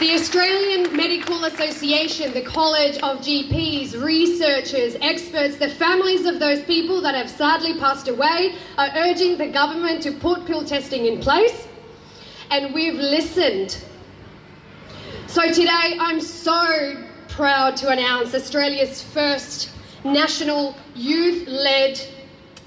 [0.00, 7.00] The Australian Medical Association, the College of GPs, researchers, experts, the families of those people
[7.02, 11.68] that have sadly passed away are urging the government to put pill testing in place.
[12.50, 13.84] And we've listened.
[15.28, 19.70] So today I'm so proud to announce Australia's first
[20.02, 22.00] national youth led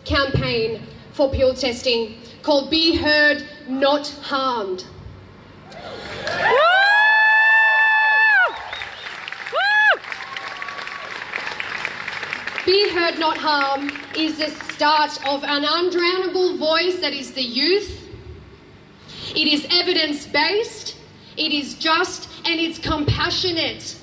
[0.06, 4.86] campaign for pill testing called Be Heard, Not Harmed.
[12.68, 18.10] Be Heard Not Harm is the start of an undrownable voice that is the youth.
[19.34, 20.98] It is evidence based,
[21.38, 23.96] it is just, and it's compassionate.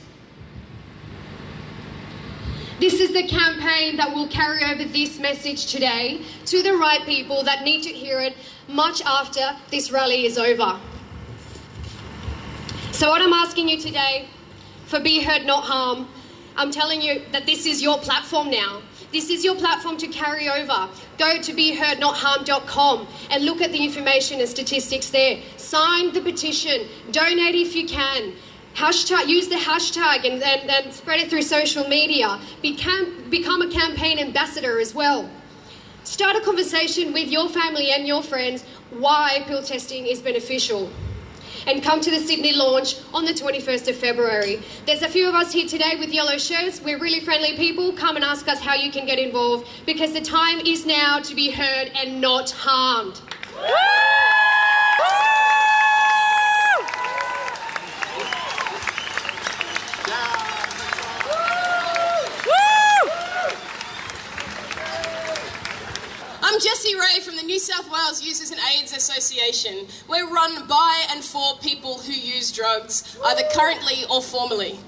[2.81, 7.43] This is the campaign that will carry over this message today to the right people
[7.43, 8.35] that need to hear it
[8.67, 10.81] much after this rally is over.
[12.93, 14.27] So, what I'm asking you today
[14.87, 16.09] for Be Heard Not Harm,
[16.57, 18.83] I'm telling you that this is your platform now.
[19.13, 20.89] This is your platform to carry over.
[21.19, 25.41] Go to BeHeardNotHarm.com and look at the information and statistics there.
[25.57, 26.89] Sign the petition.
[27.11, 28.33] Donate if you can.
[28.75, 32.41] Hashtag, use the hashtag and, and, and spread it through social media.
[32.61, 35.31] Become, become a campaign ambassador as well.
[36.03, 40.91] Start a conversation with your family and your friends why pill testing is beneficial.
[41.67, 44.63] And come to the Sydney launch on the 21st of February.
[44.87, 46.81] There's a few of us here today with yellow shirts.
[46.81, 47.93] We're really friendly people.
[47.93, 51.35] Come and ask us how you can get involved because the time is now to
[51.35, 53.21] be heard and not harmed.
[66.55, 69.89] I'm Jessie Ray from the New South Wales Users and AIDS Association.
[70.07, 74.79] We're run by and for people who use drugs, either currently or formerly.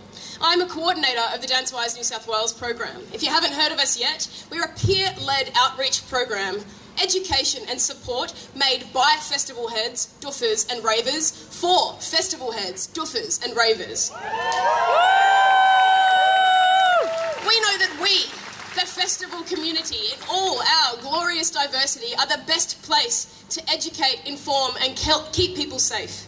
[0.41, 3.03] I'm a coordinator of the DanceWize New South Wales program.
[3.13, 6.61] If you haven't heard of us yet, we're a peer led outreach program,
[7.03, 13.57] education and support made by festival heads, doofers, and ravers for festival heads, doofers, and
[13.57, 14.13] ravers.
[17.43, 18.27] We know that we,
[18.77, 24.75] the festival community, in all our glorious diversity, are the best place to educate, inform,
[24.83, 26.27] and ke- keep people safe.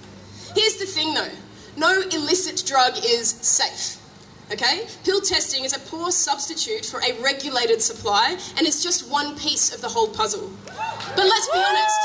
[0.55, 1.31] Here's the thing though
[1.77, 4.03] no illicit drug is safe.
[4.51, 4.87] Okay?
[5.05, 9.73] Pill testing is a poor substitute for a regulated supply, and it's just one piece
[9.75, 10.51] of the whole puzzle.
[10.65, 12.01] But let's be honest.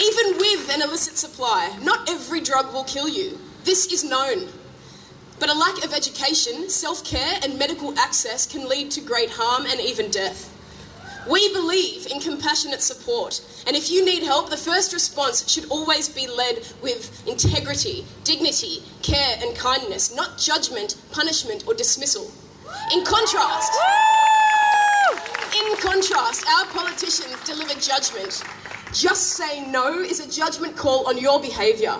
[0.00, 3.38] Even with an illicit supply, not every drug will kill you.
[3.64, 4.48] This is known.
[5.42, 9.66] But a lack of education, self care, and medical access can lead to great harm
[9.66, 10.48] and even death.
[11.28, 16.08] We believe in compassionate support, and if you need help, the first response should always
[16.08, 22.30] be led with integrity, dignity, care, and kindness, not judgment, punishment, or dismissal.
[22.92, 23.72] In contrast,
[25.56, 28.44] in contrast, our politicians deliver judgment.
[28.92, 31.96] Just saying no is a judgment call on your behaviour.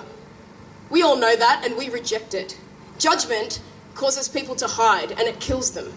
[0.90, 2.56] We all know that, and we reject it.
[2.98, 3.60] Judgment
[3.94, 5.92] causes people to hide, and it kills them.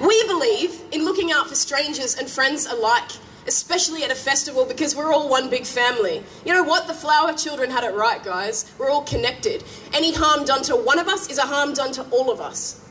[0.00, 3.10] We believe in looking out for strangers and friends alike,
[3.48, 6.22] especially at a festival because we're all one big family.
[6.44, 6.86] You know what?
[6.86, 8.72] The flower children had it right, guys.
[8.78, 9.64] We're all connected.
[9.92, 12.84] Any harm done to one of us is a harm done to all of us.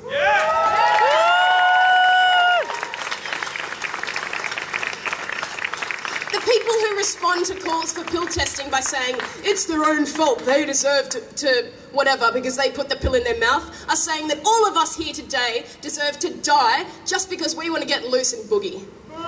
[6.32, 10.46] The people who respond to calls for pill testing by saying it's their own fault,
[10.46, 14.28] they deserve to, to whatever because they put the pill in their mouth, are saying
[14.28, 18.08] that all of us here today deserve to die just because we want to get
[18.08, 18.84] loose and boogie.
[19.10, 19.24] Boo.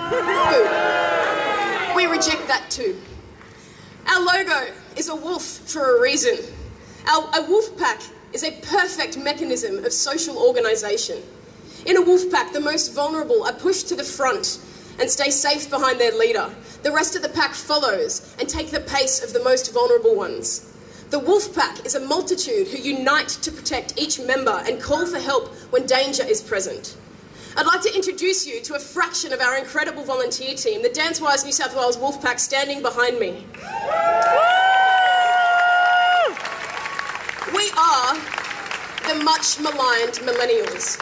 [1.96, 3.00] We reject that too.
[4.08, 6.38] Our logo is a wolf for a reason.
[7.08, 8.02] Our, a wolf pack
[8.34, 11.24] is a perfect mechanism of social organisation.
[11.86, 14.60] In a wolf pack, the most vulnerable are pushed to the front
[15.00, 16.50] and stay safe behind their leader.
[16.84, 20.74] The rest of the pack follows and take the pace of the most vulnerable ones.
[21.10, 25.20] The wolf pack is a multitude who unite to protect each member and call for
[25.20, 26.98] help when danger is present.
[27.58, 31.44] I'd like to introduce you to a fraction of our incredible volunteer team, the DanceWize
[31.44, 33.44] New South Wales Wolf Pack, standing behind me.
[37.56, 38.14] We are
[39.08, 41.02] the much maligned millennials.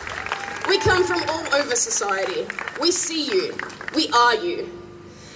[0.69, 2.47] We come from all over society.
[2.79, 3.57] We see you.
[3.97, 4.69] We are you.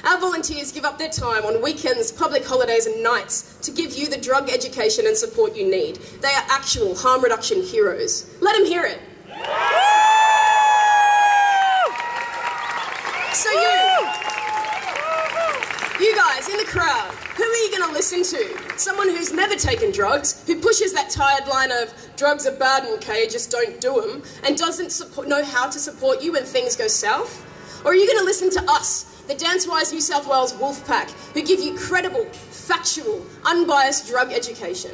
[0.03, 4.07] Our volunteers give up their time on weekends, public holidays, and nights to give you
[4.07, 5.95] the drug education and support you need.
[6.21, 8.29] They are actual harm reduction heroes.
[8.39, 8.99] Let them hear it.
[13.33, 14.05] So, you,
[15.99, 18.77] you guys in the crowd, Who are you going to listen to?
[18.77, 22.93] Someone who's never taken drugs, who pushes that tired line of drugs are bad and
[22.97, 26.75] okay, just don't do them, and doesn't support, know how to support you when things
[26.75, 27.47] go south?
[27.83, 31.09] Or are you going to listen to us, the DanceWize New South Wales Wolf Pack,
[31.33, 34.91] who give you credible, factual, unbiased drug education?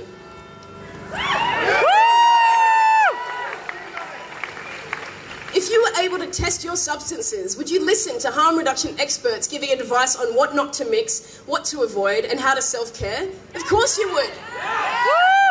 [5.54, 9.48] If you were able to test your substances, would you listen to harm reduction experts
[9.48, 13.28] giving advice on what not to mix, what to avoid, and how to self care?
[13.56, 14.32] Of course you would.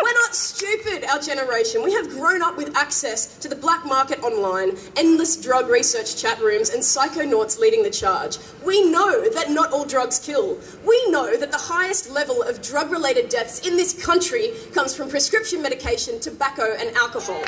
[0.07, 1.83] We're not stupid, our generation.
[1.83, 6.39] We have grown up with access to the black market online, endless drug research chat
[6.39, 8.39] rooms, and psychonauts leading the charge.
[8.65, 10.61] We know that not all drugs kill.
[10.87, 15.09] We know that the highest level of drug related deaths in this country comes from
[15.09, 17.43] prescription medication, tobacco, and alcohol.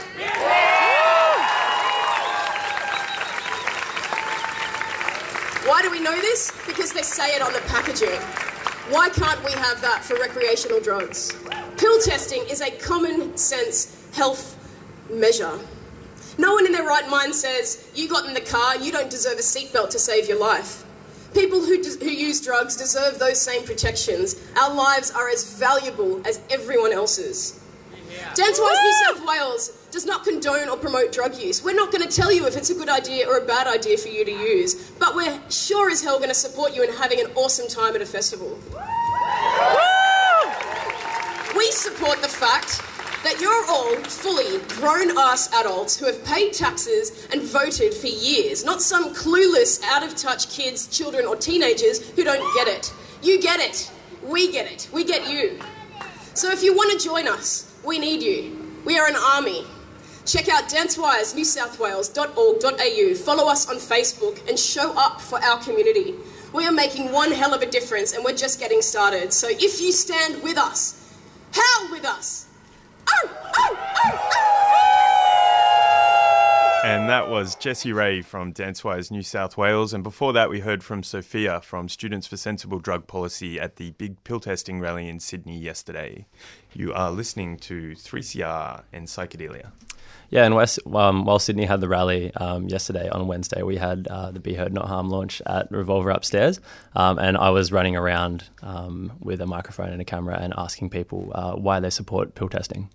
[5.65, 6.51] Why do we know this?
[6.67, 8.47] Because they say it on the packaging.
[8.91, 11.36] Why can't we have that for recreational drugs?
[11.76, 14.57] Pill testing is a common sense health
[15.11, 15.59] measure.
[16.39, 19.34] No one in their right mind says, You got in the car, you don't deserve
[19.34, 20.86] a seatbelt to save your life.
[21.34, 24.36] People who, who use drugs deserve those same protections.
[24.59, 27.61] Our lives are as valuable as everyone else's.
[28.39, 31.64] DanceWize New South Wales does not condone or promote drug use.
[31.64, 33.99] We're not going to tell you if it's a good idea or a bad idea
[33.99, 37.18] for you to use, but we're sure as hell going to support you in having
[37.18, 38.57] an awesome time at a festival.
[41.57, 42.80] We support the fact
[43.24, 48.64] that you're all fully grown ass adults who have paid taxes and voted for years,
[48.64, 52.95] not some clueless, out of touch kids, children, or teenagers who don't get it.
[53.20, 53.91] You get it.
[54.22, 54.89] We get it.
[54.93, 55.59] We get you.
[56.34, 58.55] So if you want to join us, we need you.
[58.84, 59.64] We are an army.
[60.26, 66.14] Check out dancewisenewsouthwales.org.au, follow us on Facebook, and show up for our community.
[66.53, 69.32] We are making one hell of a difference, and we're just getting started.
[69.32, 71.16] So if you stand with us,
[71.53, 72.47] howl with us.
[73.09, 74.97] Oh, oh, oh,
[76.85, 79.93] And that was Jessie Ray from DanceWize New South Wales.
[79.93, 83.91] And before that, we heard from Sophia from Students for Sensible Drug Policy at the
[83.93, 86.26] big pill testing rally in Sydney yesterday.
[86.72, 89.72] You are listening to 3CR and Psychedelia.
[90.31, 94.07] Yeah, and West, um, while Sydney had the rally um, yesterday on Wednesday, we had
[94.07, 96.61] uh, the Be Heard Not Harm launch at Revolver upstairs,
[96.95, 100.91] um, and I was running around um, with a microphone and a camera and asking
[100.91, 102.91] people uh, why they support pill testing.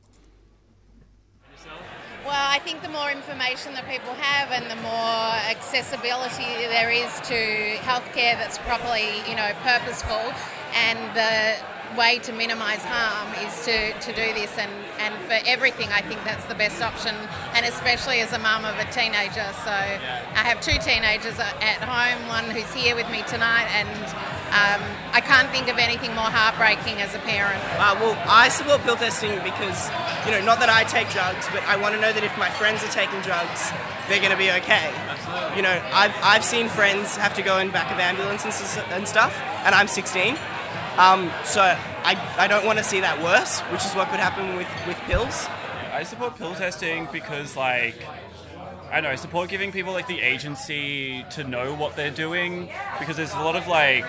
[2.54, 7.82] I think the more information that people have and the more accessibility there is to
[7.82, 10.22] healthcare that's properly, you know, purposeful
[10.78, 11.58] and the
[11.98, 14.56] way to minimise harm is to, to do this.
[14.62, 14.70] And,
[15.02, 17.16] and for everything I think that's the best option.
[17.58, 19.50] And especially as a mum of a teenager.
[19.66, 23.90] So I have two teenagers at home one who's here with me tonight and
[24.54, 27.58] um, I can't think of anything more heartbreaking as a parent.
[27.82, 29.90] Uh, well, I support pill testing because,
[30.26, 32.52] you know, not that I take drugs, but I want to know that if my
[32.52, 33.74] friends are taking drugs,
[34.08, 34.94] they're going to be okay.
[35.10, 35.58] Absolutely.
[35.58, 39.34] You know, I've, I've seen friends have to go in back of ambulances and stuff,
[39.66, 40.38] and I'm 16.
[41.02, 44.56] Um, so I, I don't want to see that worse, which is what could happen
[44.56, 45.48] with, with pills.
[45.92, 47.96] I support pill testing because, like,
[48.94, 53.18] I know, I support giving people like the agency to know what they're doing because
[53.18, 54.06] there's a lot of like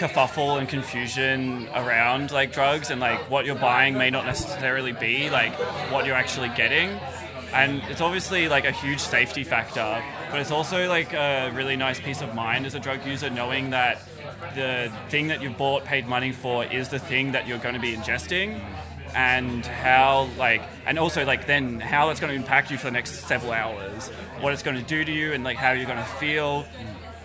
[0.00, 5.28] kerfuffle and confusion around like drugs and like what you're buying may not necessarily be
[5.28, 5.52] like
[5.92, 6.88] what you're actually getting.
[7.52, 12.00] And it's obviously like a huge safety factor, but it's also like a really nice
[12.00, 14.00] peace of mind as a drug user knowing that
[14.54, 17.80] the thing that you bought, paid money for, is the thing that you're going to
[17.80, 18.60] be ingesting,
[19.14, 22.92] and how like, and also like then how it's going to impact you for the
[22.92, 24.08] next several hours,
[24.40, 26.64] what it's going to do to you, and like how you're going to feel,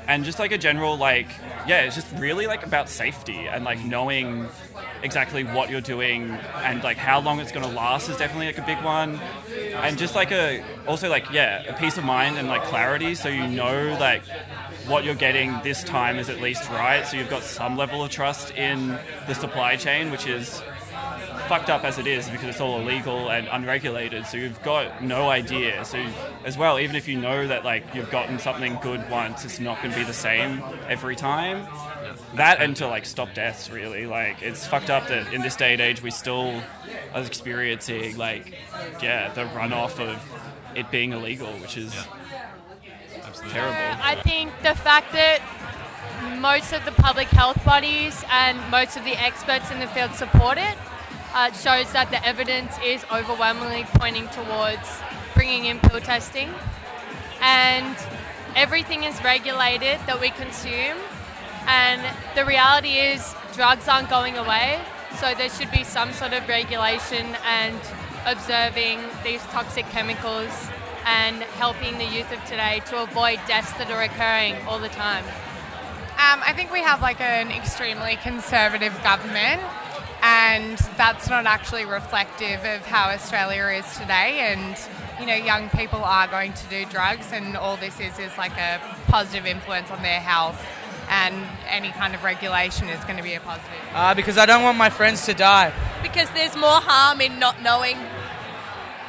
[0.07, 1.27] and just like a general like,
[1.67, 4.47] yeah, it's just really like about safety and like knowing
[5.03, 6.31] exactly what you're doing
[6.63, 9.19] and like how long it's going to last is definitely like a big one
[9.75, 13.29] and just like a also like yeah a peace of mind and like clarity so
[13.29, 14.23] you know like
[14.87, 17.05] what you're getting this time is at least right.
[17.07, 20.61] So you've got some level of trust in the supply chain, which is
[21.45, 24.25] fucked up as it is because it's all illegal and unregulated.
[24.25, 25.85] So you've got no idea.
[25.85, 26.05] So
[26.43, 29.81] as well, even if you know that like you've gotten something good once, it's not
[29.81, 31.67] going to be the same every time.
[32.35, 34.05] That and to like stop deaths, really.
[34.05, 36.61] Like it's fucked up that in this day and age we still
[37.13, 38.53] are experiencing like
[39.01, 40.21] yeah the runoff of
[40.75, 41.93] it being illegal, which is
[43.49, 44.03] terrible.
[44.03, 45.41] I think the fact that
[46.39, 50.57] most of the public health bodies and most of the experts in the field support
[50.57, 50.77] it
[51.35, 55.01] uh, shows that the evidence is overwhelmingly pointing towards
[55.33, 56.49] bringing in pill testing.
[57.41, 57.95] And
[58.55, 60.97] everything is regulated that we consume.
[61.67, 62.01] And
[62.35, 64.79] the reality is, drugs aren't going away,
[65.19, 67.79] so there should be some sort of regulation and
[68.25, 70.69] observing these toxic chemicals
[71.05, 75.23] and helping the youth of today to avoid deaths that are occurring all the time.
[76.15, 79.61] Um, I think we have like an extremely conservative government,
[80.25, 84.39] and that's not actually reflective of how Australia is today.
[84.39, 84.75] And
[85.19, 88.57] you know, young people are going to do drugs, and all this is is like
[88.57, 90.59] a positive influence on their health.
[91.09, 91.35] And
[91.69, 93.77] any kind of regulation is going to be a positive.
[93.93, 95.71] Uh, because I don't want my friends to die.
[96.01, 97.97] because there's more harm in not knowing.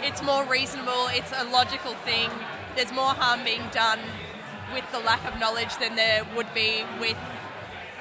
[0.02, 2.30] It's more reasonable, it's a logical thing.
[2.76, 4.00] There's more harm being done
[4.74, 7.16] with the lack of knowledge than there would be with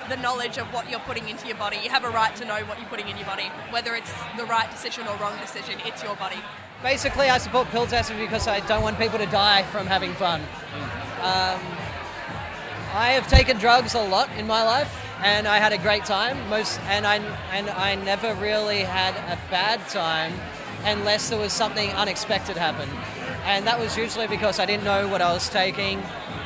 [0.10, 1.78] the knowledge of what you're putting into your body.
[1.84, 4.46] You have a right to know what you're putting in your body, whether it's the
[4.46, 6.38] right decision or wrong decision, it's your body.
[6.84, 10.42] Basically, I support pill testing because I don't want people to die from having fun.
[11.22, 11.60] Um,
[12.94, 14.94] I have taken drugs a lot in my life,
[15.24, 16.38] and I had a great time.
[16.50, 17.18] Most, and I
[17.52, 20.34] and I never really had a bad time,
[20.84, 22.90] unless there was something unexpected happen,
[23.46, 26.00] and that was usually because I didn't know what I was taking,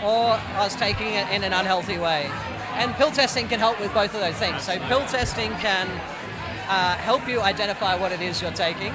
[0.04, 2.32] or I was taking it in an unhealthy way.
[2.74, 4.64] And pill testing can help with both of those things.
[4.64, 5.88] So pill testing can
[6.70, 8.94] uh, help you identify what it is you're taking.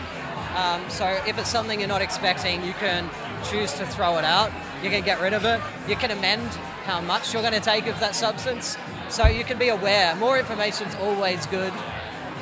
[0.56, 3.10] Um, so if it's something you're not expecting, you can
[3.50, 4.52] choose to throw it out.
[4.82, 5.60] You can get rid of it.
[5.88, 6.48] You can amend
[6.84, 8.76] how much you're going to take of that substance.
[9.08, 10.14] So you can be aware.
[10.16, 11.72] More information is always good.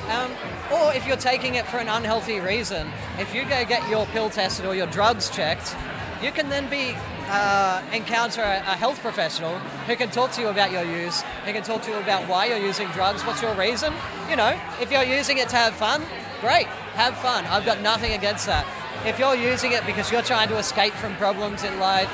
[0.08, 0.32] Um,
[0.72, 4.30] or if you're taking it for an unhealthy reason, if you go get your pill
[4.30, 5.74] tested or your drugs checked,
[6.22, 6.96] you can then be
[7.32, 11.52] uh, encounter a, a health professional who can talk to you about your use, who
[11.52, 13.92] can talk to you about why you're using drugs, what's your reason.
[14.28, 16.02] You know, if you're using it to have fun,
[16.42, 17.46] great, have fun.
[17.46, 18.66] I've got nothing against that.
[19.06, 22.12] If you're using it because you're trying to escape from problems in life,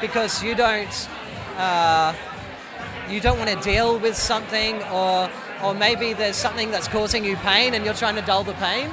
[0.00, 1.08] because you don't,
[1.56, 2.14] uh,
[3.08, 5.28] you don't want to deal with something, or
[5.62, 8.90] or maybe there's something that's causing you pain and you're trying to dull the pain.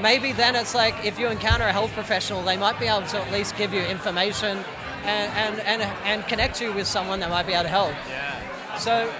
[0.00, 3.18] Maybe then it's like if you encounter a health professional, they might be able to
[3.18, 4.58] at least give you information
[5.04, 7.94] and, and, and, and connect you with someone that might be able to help.
[8.08, 8.78] Yeah.
[8.78, 9.12] So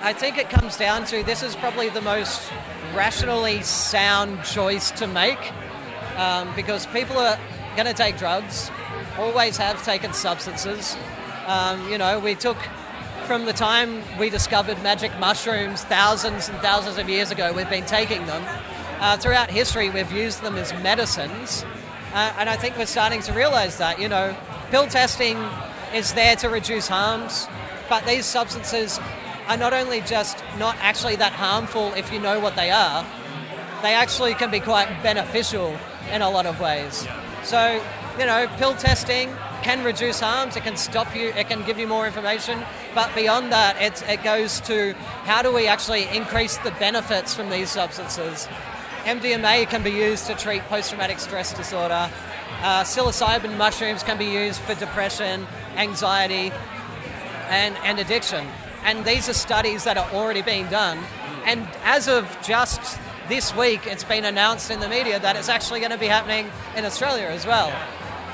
[0.00, 2.50] I think it comes down to this is probably the most
[2.94, 5.52] rationally sound choice to make
[6.16, 7.38] um, because people are
[7.76, 8.70] going to take drugs,
[9.18, 10.96] always have taken substances.
[11.46, 12.56] Um, you know, we took
[13.26, 17.84] from the time we discovered magic mushrooms thousands and thousands of years ago, we've been
[17.84, 18.42] taking them.
[19.00, 21.64] Uh, throughout history, we've used them as medicines.
[22.12, 24.36] Uh, and I think we're starting to realize that, you know,
[24.70, 25.38] pill testing
[25.94, 27.46] is there to reduce harms,
[27.88, 28.98] but these substances
[29.46, 33.06] are not only just not actually that harmful if you know what they are,
[33.82, 35.78] they actually can be quite beneficial
[36.12, 37.06] in a lot of ways.
[37.44, 37.80] So,
[38.18, 39.30] you know, pill testing
[39.62, 42.58] can reduce harms, it can stop you, it can give you more information,
[42.96, 47.70] but beyond that, it goes to how do we actually increase the benefits from these
[47.70, 48.48] substances.
[49.08, 52.10] MDMA can be used to treat post traumatic stress disorder.
[52.60, 55.46] Uh, psilocybin mushrooms can be used for depression,
[55.76, 56.52] anxiety,
[57.48, 58.46] and, and addiction.
[58.84, 60.98] And these are studies that are already being done.
[61.46, 63.00] And as of just
[63.30, 66.50] this week, it's been announced in the media that it's actually going to be happening
[66.76, 67.72] in Australia as well.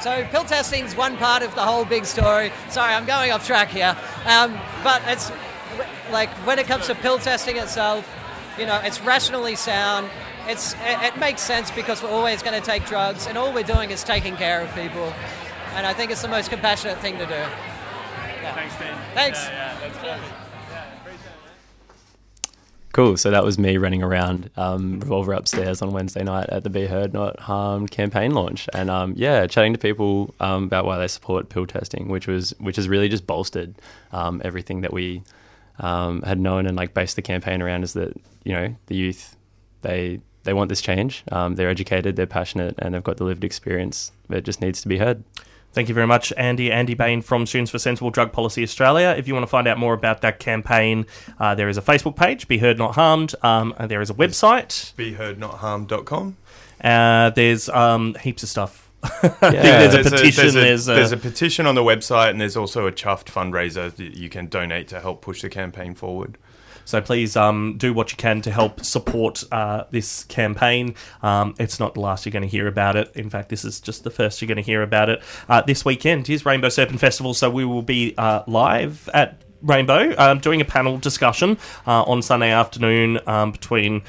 [0.01, 2.51] So pill testing is one part of the whole big story.
[2.71, 3.97] Sorry, I'm going off track here.
[4.27, 5.31] Um, but it's
[6.11, 8.05] like when it comes to pill testing itself,
[8.59, 10.11] you know, it's rationally sound.
[10.47, 13.65] It's it, it makes sense because we're always going to take drugs, and all we're
[13.65, 15.13] doing is taking care of people.
[15.75, 17.33] And I think it's the most compassionate thing to do.
[18.55, 18.99] Thanks, Dan.
[19.15, 19.45] Thanks.
[19.45, 20.45] Yeah, yeah, that's perfect.
[22.93, 23.17] Cool.
[23.17, 26.87] So that was me running around um, Revolver upstairs on Wednesday night at the Be
[26.87, 31.09] Heard Not Harmed campaign launch, and um, yeah, chatting to people um, about why they
[31.09, 33.75] support pill testing, which was which has really just bolstered
[34.13, 35.25] um, everything that we
[35.81, 37.83] um, had known and like based the campaign around.
[37.83, 39.35] Is that you know the youth
[39.83, 41.25] they they want this change.
[41.33, 44.13] Um, they're educated, they're passionate, and they've got the lived experience.
[44.31, 45.25] It just needs to be heard.
[45.73, 46.71] Thank you very much, Andy.
[46.71, 49.13] Andy Bain from Students for Sensible Drug Policy Australia.
[49.19, 51.05] If you want to find out more about that campaign,
[51.41, 53.35] uh, there is a Facebook page, Be Heard Not Harmed.
[53.43, 56.37] Um, and there is a website, BeHeardNotHarmed.com.
[56.83, 58.91] Uh, there's um, heaps of stuff.
[59.03, 59.87] I think Yeah.
[59.87, 60.43] there's a petition.
[60.45, 63.27] There's a, there's, a, there's a petition on the website, and there's also a Chuffed
[63.27, 66.39] fundraiser that you can donate to help push the campaign forward.
[66.85, 70.95] So please um, do what you can to help support uh, this campaign.
[71.23, 73.11] Um, it's not the last you're going to hear about it.
[73.15, 75.23] In fact, this is just the first you're going to hear about it.
[75.49, 80.15] Uh, this weekend is Rainbow Serpent Festival, so we will be uh, live at Rainbow
[80.19, 81.57] um, doing a panel discussion
[81.87, 84.03] uh, on Sunday afternoon um, between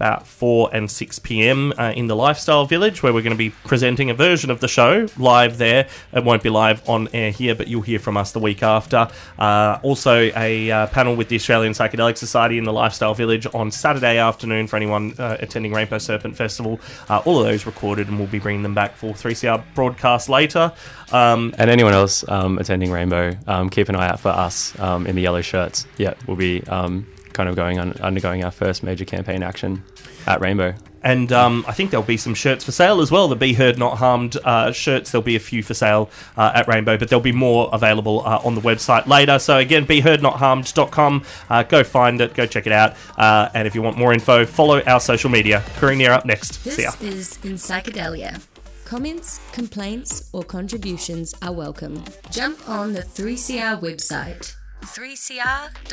[0.00, 1.74] about 4 and 6 p.m.
[1.76, 4.66] Uh, in the Lifestyle Village, where we're going to be presenting a version of the
[4.66, 5.88] show live there.
[6.14, 9.08] It won't be live on air here, but you'll hear from us the week after.
[9.38, 13.70] Uh, also, a uh, panel with the Australian Psychedelic Society in the Lifestyle Village on
[13.70, 16.80] Saturday afternoon for anyone uh, attending Rainbow Serpent Festival.
[17.10, 20.72] Uh, all of those recorded, and we'll be bringing them back for 3CR broadcast later.
[21.12, 25.06] Um, And anyone else um, attending Rainbow, um, keep an eye out for us um,
[25.06, 25.86] in the yellow shirts.
[25.98, 29.82] Yeah, we'll be um, kind of going on, undergoing our first major campaign action
[30.26, 30.74] at Rainbow.
[31.02, 33.26] And um, I think there'll be some shirts for sale as well.
[33.28, 35.10] The Be Heard Not Harmed uh, shirts.
[35.10, 38.40] There'll be a few for sale uh, at Rainbow, but there'll be more available uh,
[38.44, 39.38] on the website later.
[39.38, 41.24] So again, BeHeardNotHarmed.com.
[41.48, 42.34] Uh, go find it.
[42.34, 42.96] Go check it out.
[43.16, 45.64] Uh, and if you want more info, follow our social media.
[45.78, 46.62] Karina up next.
[46.64, 46.92] This See ya.
[47.00, 48.42] is In Psychedelia.
[48.84, 52.02] Comments, complaints, or contributions are welcome.
[52.32, 55.90] Jump on the 3CR website, 3cr.org.au,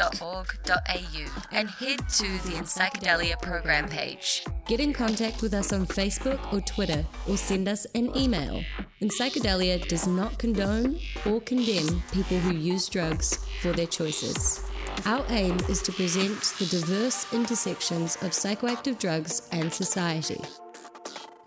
[1.51, 4.43] and head to the Psychedelia program page.
[4.67, 8.63] Get in contact with us on Facebook or Twitter, or send us an email.
[9.01, 14.63] Psychedelia does not condone or condemn people who use drugs for their choices.
[15.05, 20.39] Our aim is to present the diverse intersections of psychoactive drugs and society.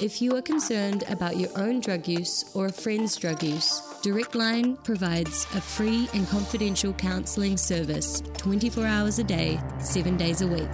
[0.00, 4.34] If you are concerned about your own drug use or a friend's drug use, Direct
[4.34, 10.46] Line provides a free and confidential counselling service 24 hours a day, 7 days a
[10.46, 10.70] week.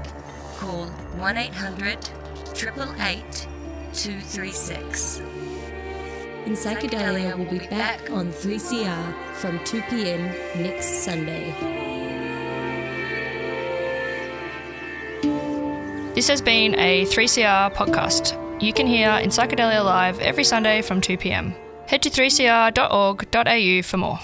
[0.59, 2.09] Call 1 800
[2.55, 3.49] 888
[3.93, 5.18] 236.
[6.47, 10.27] In Psychedelia we'll be back on 3CR from 2 pm
[10.62, 11.53] next Sunday.
[16.14, 18.45] This has been a 3CR podcast.
[18.59, 21.55] You can hear In Psychedelia Live every Sunday from 2pm.
[21.89, 24.19] Head to 3cr.org.au for more.